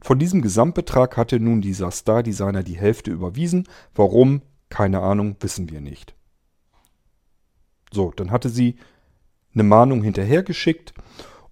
Von 0.00 0.18
diesem 0.18 0.42
Gesamtbetrag 0.42 1.16
hatte 1.16 1.40
nun 1.40 1.60
dieser 1.60 1.90
Star-Designer 1.90 2.62
die 2.62 2.76
Hälfte 2.76 3.10
überwiesen. 3.10 3.68
Warum? 3.94 4.42
Keine 4.68 5.00
Ahnung, 5.00 5.36
wissen 5.40 5.70
wir 5.70 5.80
nicht. 5.80 6.14
So, 7.92 8.12
dann 8.14 8.30
hatte 8.30 8.48
sie 8.48 8.76
eine 9.54 9.62
Mahnung 9.62 10.02
hinterhergeschickt 10.02 10.92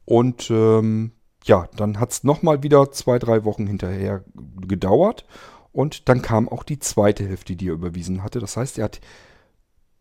und 0.05 0.51
ähm, 0.51 1.13
ja, 1.45 1.69
dann 1.77 2.01
hat 2.01 2.13
es 2.13 2.25
nochmal 2.25 2.63
wieder 2.63 2.91
zwei, 2.91 3.19
drei 3.19 3.45
Wochen 3.45 3.67
hinterher 3.67 4.25
gedauert 4.67 5.27
und 5.73 6.09
dann 6.09 6.23
kam 6.23 6.49
auch 6.49 6.63
die 6.63 6.79
zweite 6.79 7.27
Hälfte, 7.27 7.57
die 7.57 7.69
er 7.69 7.75
überwiesen 7.75 8.23
hatte. 8.23 8.41
Das 8.41 8.57
heißt, 8.57 8.79
er 8.79 8.85
hat 8.85 9.01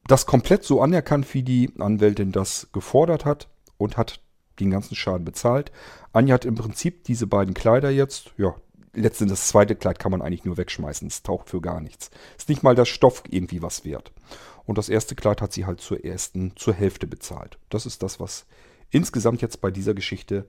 das 0.07 0.25
komplett 0.25 0.63
so 0.63 0.81
anerkannt, 0.81 1.33
wie 1.33 1.43
die 1.43 1.71
Anwältin 1.79 2.31
das 2.31 2.67
gefordert 2.73 3.25
hat 3.25 3.47
und 3.77 3.97
hat 3.97 4.19
den 4.59 4.69
ganzen 4.69 4.95
Schaden 4.95 5.25
bezahlt. 5.25 5.71
Anja 6.11 6.35
hat 6.35 6.45
im 6.45 6.55
Prinzip 6.55 7.03
diese 7.05 7.27
beiden 7.27 7.53
Kleider 7.53 7.89
jetzt, 7.89 8.31
ja, 8.37 8.55
letztendlich 8.93 9.39
das 9.39 9.47
zweite 9.47 9.75
Kleid 9.75 9.99
kann 9.99 10.11
man 10.11 10.21
eigentlich 10.21 10.45
nur 10.45 10.57
wegschmeißen. 10.57 11.07
Es 11.07 11.23
taucht 11.23 11.49
für 11.49 11.61
gar 11.61 11.81
nichts. 11.81 12.11
Ist 12.37 12.49
nicht 12.49 12.63
mal 12.63 12.75
der 12.75 12.85
Stoff 12.85 13.23
irgendwie 13.29 13.61
was 13.61 13.85
wert. 13.85 14.11
Und 14.65 14.77
das 14.77 14.89
erste 14.89 15.15
Kleid 15.15 15.41
hat 15.41 15.51
sie 15.53 15.65
halt 15.65 15.81
zur 15.81 16.05
ersten, 16.05 16.53
zur 16.55 16.73
Hälfte 16.73 17.07
bezahlt. 17.07 17.57
Das 17.69 17.85
ist 17.85 18.03
das, 18.03 18.19
was 18.19 18.45
insgesamt 18.91 19.41
jetzt 19.41 19.61
bei 19.61 19.71
dieser 19.71 19.93
Geschichte 19.93 20.47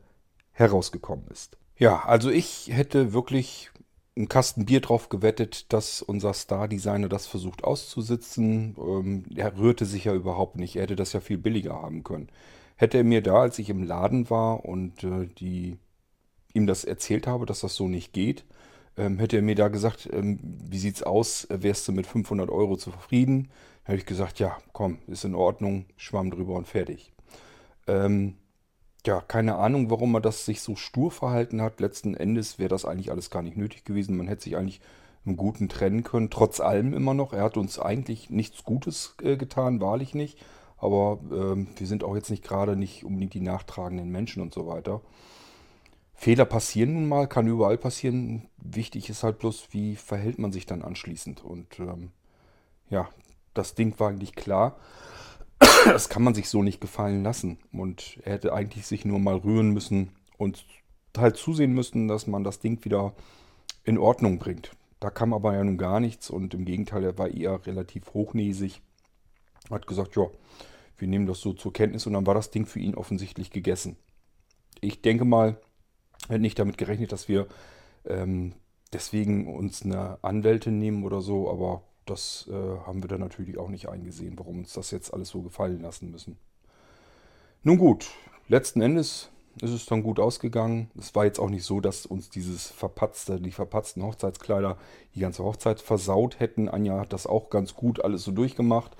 herausgekommen 0.52 1.26
ist. 1.28 1.56
Ja, 1.76 2.04
also 2.04 2.30
ich 2.30 2.68
hätte 2.70 3.12
wirklich 3.12 3.70
einen 4.16 4.28
Kasten 4.28 4.64
Bier 4.64 4.80
drauf 4.80 5.08
gewettet, 5.08 5.72
dass 5.72 6.00
unser 6.00 6.32
Star-Designer 6.34 7.08
das 7.08 7.26
versucht 7.26 7.64
auszusitzen. 7.64 8.76
Ähm, 8.78 9.24
er 9.34 9.56
rührte 9.58 9.86
sich 9.86 10.04
ja 10.04 10.14
überhaupt 10.14 10.56
nicht. 10.56 10.76
Er 10.76 10.82
hätte 10.82 10.96
das 10.96 11.12
ja 11.12 11.20
viel 11.20 11.38
billiger 11.38 11.74
haben 11.74 12.04
können. 12.04 12.28
Hätte 12.76 12.98
er 12.98 13.04
mir 13.04 13.22
da, 13.22 13.40
als 13.40 13.58
ich 13.58 13.70
im 13.70 13.82
Laden 13.82 14.30
war 14.30 14.64
und 14.64 15.02
äh, 15.04 15.26
die, 15.38 15.78
ihm 16.52 16.66
das 16.66 16.84
erzählt 16.84 17.26
habe, 17.26 17.46
dass 17.46 17.60
das 17.60 17.74
so 17.74 17.88
nicht 17.88 18.12
geht, 18.12 18.44
ähm, 18.96 19.18
hätte 19.18 19.36
er 19.36 19.42
mir 19.42 19.56
da 19.56 19.68
gesagt, 19.68 20.08
ähm, 20.12 20.38
wie 20.42 20.78
sieht's 20.78 21.02
aus, 21.02 21.48
wärst 21.50 21.88
du 21.88 21.92
mit 21.92 22.06
500 22.06 22.50
Euro 22.50 22.76
zufrieden? 22.76 23.48
Dann 23.84 23.94
habe 23.94 23.96
ich 23.98 24.06
gesagt, 24.06 24.38
ja, 24.38 24.56
komm, 24.72 24.98
ist 25.08 25.24
in 25.24 25.34
Ordnung, 25.34 25.86
schwamm 25.96 26.30
drüber 26.30 26.54
und 26.54 26.68
fertig. 26.68 27.12
Ähm, 27.88 28.36
ja, 29.06 29.20
keine 29.20 29.56
Ahnung, 29.56 29.90
warum 29.90 30.12
man 30.12 30.22
das 30.22 30.44
sich 30.44 30.60
so 30.62 30.76
stur 30.76 31.10
verhalten 31.10 31.60
hat. 31.60 31.80
Letzten 31.80 32.14
Endes 32.14 32.58
wäre 32.58 32.68
das 32.68 32.84
eigentlich 32.84 33.10
alles 33.10 33.30
gar 33.30 33.42
nicht 33.42 33.56
nötig 33.56 33.84
gewesen. 33.84 34.16
Man 34.16 34.28
hätte 34.28 34.44
sich 34.44 34.56
eigentlich 34.56 34.80
im 35.26 35.36
Guten 35.36 35.68
trennen 35.68 36.04
können. 36.04 36.30
Trotz 36.30 36.60
allem 36.60 36.94
immer 36.94 37.14
noch. 37.14 37.32
Er 37.32 37.42
hat 37.42 37.56
uns 37.56 37.78
eigentlich 37.78 38.30
nichts 38.30 38.64
Gutes 38.64 39.16
äh, 39.22 39.36
getan, 39.36 39.80
wahrlich 39.80 40.14
nicht. 40.14 40.38
Aber 40.78 41.20
ähm, 41.30 41.68
wir 41.76 41.86
sind 41.86 42.04
auch 42.04 42.14
jetzt 42.14 42.30
nicht 42.30 42.44
gerade 42.44 42.76
nicht 42.76 43.04
unbedingt 43.04 43.34
die 43.34 43.40
nachtragenden 43.40 44.10
Menschen 44.10 44.42
und 44.42 44.52
so 44.52 44.66
weiter. 44.66 45.00
Fehler 46.14 46.44
passieren 46.44 46.94
nun 46.94 47.08
mal, 47.08 47.26
kann 47.26 47.46
überall 47.46 47.76
passieren. 47.76 48.48
Wichtig 48.58 49.10
ist 49.10 49.22
halt 49.22 49.38
bloß, 49.38 49.68
wie 49.70 49.96
verhält 49.96 50.38
man 50.38 50.52
sich 50.52 50.66
dann 50.66 50.82
anschließend. 50.82 51.44
Und 51.44 51.78
ähm, 51.80 52.10
ja, 52.88 53.08
das 53.52 53.74
Ding 53.74 53.98
war 53.98 54.10
eigentlich 54.10 54.34
klar. 54.34 54.76
Das 55.58 56.08
kann 56.08 56.22
man 56.22 56.34
sich 56.34 56.48
so 56.48 56.62
nicht 56.62 56.80
gefallen 56.80 57.22
lassen. 57.22 57.58
Und 57.72 58.18
er 58.22 58.34
hätte 58.34 58.52
eigentlich 58.52 58.86
sich 58.86 59.04
nur 59.04 59.18
mal 59.18 59.36
rühren 59.36 59.70
müssen 59.70 60.10
und 60.38 60.64
halt 61.16 61.36
zusehen 61.36 61.72
müssen, 61.72 62.08
dass 62.08 62.26
man 62.26 62.44
das 62.44 62.58
Ding 62.58 62.84
wieder 62.84 63.14
in 63.84 63.98
Ordnung 63.98 64.38
bringt. 64.38 64.72
Da 65.00 65.10
kam 65.10 65.34
aber 65.34 65.54
ja 65.54 65.62
nun 65.62 65.76
gar 65.76 66.00
nichts 66.00 66.30
und 66.30 66.54
im 66.54 66.64
Gegenteil, 66.64 67.04
er 67.04 67.18
war 67.18 67.28
eher 67.28 67.66
relativ 67.66 68.14
hochnäsig. 68.14 68.80
Hat 69.70 69.86
gesagt, 69.86 70.16
ja, 70.16 70.26
wir 70.96 71.08
nehmen 71.08 71.26
das 71.26 71.40
so 71.40 71.52
zur 71.52 71.72
Kenntnis 71.72 72.06
und 72.06 72.14
dann 72.14 72.26
war 72.26 72.34
das 72.34 72.50
Ding 72.50 72.66
für 72.66 72.80
ihn 72.80 72.94
offensichtlich 72.94 73.50
gegessen. 73.50 73.96
Ich 74.80 75.02
denke 75.02 75.24
mal, 75.24 75.58
er 76.28 76.36
hat 76.36 76.40
nicht 76.40 76.58
damit 76.58 76.78
gerechnet, 76.78 77.12
dass 77.12 77.28
wir 77.28 77.46
ähm, 78.06 78.54
deswegen 78.92 79.54
uns 79.54 79.82
eine 79.82 80.18
Anwältin 80.22 80.78
nehmen 80.78 81.04
oder 81.04 81.20
so, 81.20 81.50
aber 81.50 81.82
das 82.06 82.48
äh, 82.50 82.52
haben 82.52 83.02
wir 83.02 83.08
dann 83.08 83.20
natürlich 83.20 83.58
auch 83.58 83.68
nicht 83.68 83.88
eingesehen, 83.88 84.38
warum 84.38 84.58
uns 84.58 84.72
das 84.72 84.90
jetzt 84.90 85.12
alles 85.12 85.28
so 85.28 85.42
gefallen 85.42 85.80
lassen 85.80 86.10
müssen. 86.10 86.36
Nun 87.62 87.78
gut, 87.78 88.10
letzten 88.48 88.82
Endes 88.82 89.30
ist 89.62 89.70
es 89.70 89.86
dann 89.86 90.02
gut 90.02 90.18
ausgegangen. 90.18 90.90
Es 90.98 91.14
war 91.14 91.24
jetzt 91.24 91.38
auch 91.38 91.48
nicht 91.48 91.64
so, 91.64 91.80
dass 91.80 92.06
uns 92.06 92.28
dieses 92.28 92.66
verpatzte, 92.66 93.40
die 93.40 93.52
verpatzten 93.52 94.02
Hochzeitskleider 94.02 94.76
die 95.14 95.20
ganze 95.20 95.44
Hochzeit 95.44 95.80
versaut 95.80 96.40
hätten. 96.40 96.68
Anja 96.68 96.98
hat 96.98 97.12
das 97.12 97.26
auch 97.26 97.50
ganz 97.50 97.74
gut 97.74 98.04
alles 98.04 98.24
so 98.24 98.32
durchgemacht. 98.32 98.96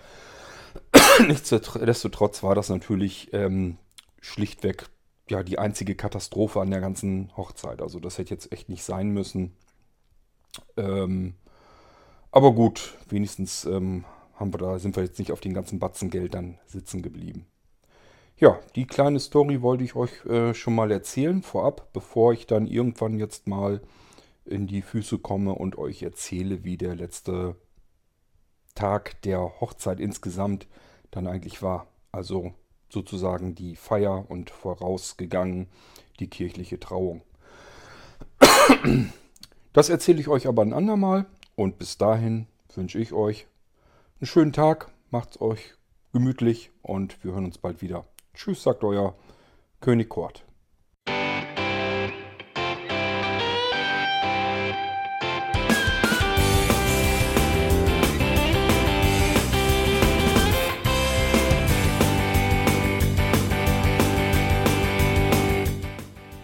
Nichtsdestotrotz 1.27 2.43
war 2.43 2.55
das 2.55 2.69
natürlich 2.69 3.33
ähm, 3.33 3.79
schlichtweg 4.21 4.87
ja 5.29 5.43
die 5.43 5.59
einzige 5.59 5.95
Katastrophe 5.95 6.61
an 6.61 6.71
der 6.71 6.81
ganzen 6.81 7.37
Hochzeit. 7.37 7.81
Also 7.81 7.99
das 7.99 8.19
hätte 8.19 8.35
jetzt 8.35 8.53
echt 8.53 8.69
nicht 8.69 8.85
sein 8.85 9.09
müssen. 9.11 9.57
Ähm, 10.77 11.35
aber 12.35 12.53
gut, 12.53 12.99
wenigstens 13.09 13.65
ähm, 13.65 14.05
haben 14.35 14.53
wir 14.53 14.59
da, 14.59 14.79
sind 14.81 14.97
wir 14.97 15.05
jetzt 15.05 15.21
nicht 15.21 15.31
auf 15.31 15.41
den 15.41 15.55
ganzen 15.55 15.79
Batzen 15.79 16.11
Geld 16.11 16.35
dann 16.35 16.59
sitzen 16.67 17.01
geblieben. 17.01 17.47
Ja, 18.37 18.59
die 18.75 18.87
kleine 18.87 19.21
Story 19.21 19.63
wollte 19.63 19.85
ich 19.85 19.95
euch 19.95 20.27
äh, 20.27 20.53
schon 20.55 20.75
mal 20.75 20.91
erzählen 20.91 21.43
vorab, 21.43 21.93
bevor 21.93 22.33
ich 22.33 22.49
dann 22.49 22.67
irgendwann 22.67 23.21
jetzt 23.21 23.47
mal 23.47 23.81
in 24.45 24.67
die 24.67 24.83
Füße 24.83 25.19
komme 25.19 25.55
und 25.55 25.79
euch 25.79 26.03
erzähle, 26.03 26.65
wie 26.65 26.77
der 26.77 26.97
letzte 26.97 27.55
Tag 28.75 29.23
der 29.23 29.61
Hochzeit 29.61 30.01
insgesamt 30.01 30.67
dann 31.13 31.29
eigentlich 31.29 31.63
war. 31.63 31.87
Also 32.11 32.53
sozusagen 32.89 33.55
die 33.55 33.77
Feier 33.77 34.25
und 34.29 34.51
vorausgegangen 34.51 35.69
die 36.19 36.29
kirchliche 36.29 36.81
Trauung. 36.81 37.23
Das 39.73 39.89
erzähle 39.89 40.21
ich 40.21 40.29
euch 40.29 40.47
aber 40.47 40.63
ein 40.63 40.73
andermal. 40.73 41.27
Und 41.57 41.79
bis 41.79 41.99
dahin 41.99 42.47
wünsche 42.75 42.99
ich 42.99 43.13
euch 43.13 43.47
einen 44.21 44.27
schönen 44.27 44.53
Tag, 44.53 44.91
macht's 45.11 45.41
euch 45.41 45.75
gemütlich 46.13 46.71
und 46.83 47.23
wir 47.23 47.33
hören 47.33 47.45
uns 47.45 47.59
bald 47.59 47.81
wieder. 47.83 48.05
Tschüss, 48.35 48.63
sagt 48.63 48.83
euer 48.83 49.15
König 49.81 50.09
Kort. 50.09 50.45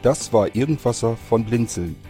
Das 0.02 0.32
war 0.32 0.54
Irgendwasser 0.54 1.16
von 1.16 1.44
Blinzeln. 1.44 2.09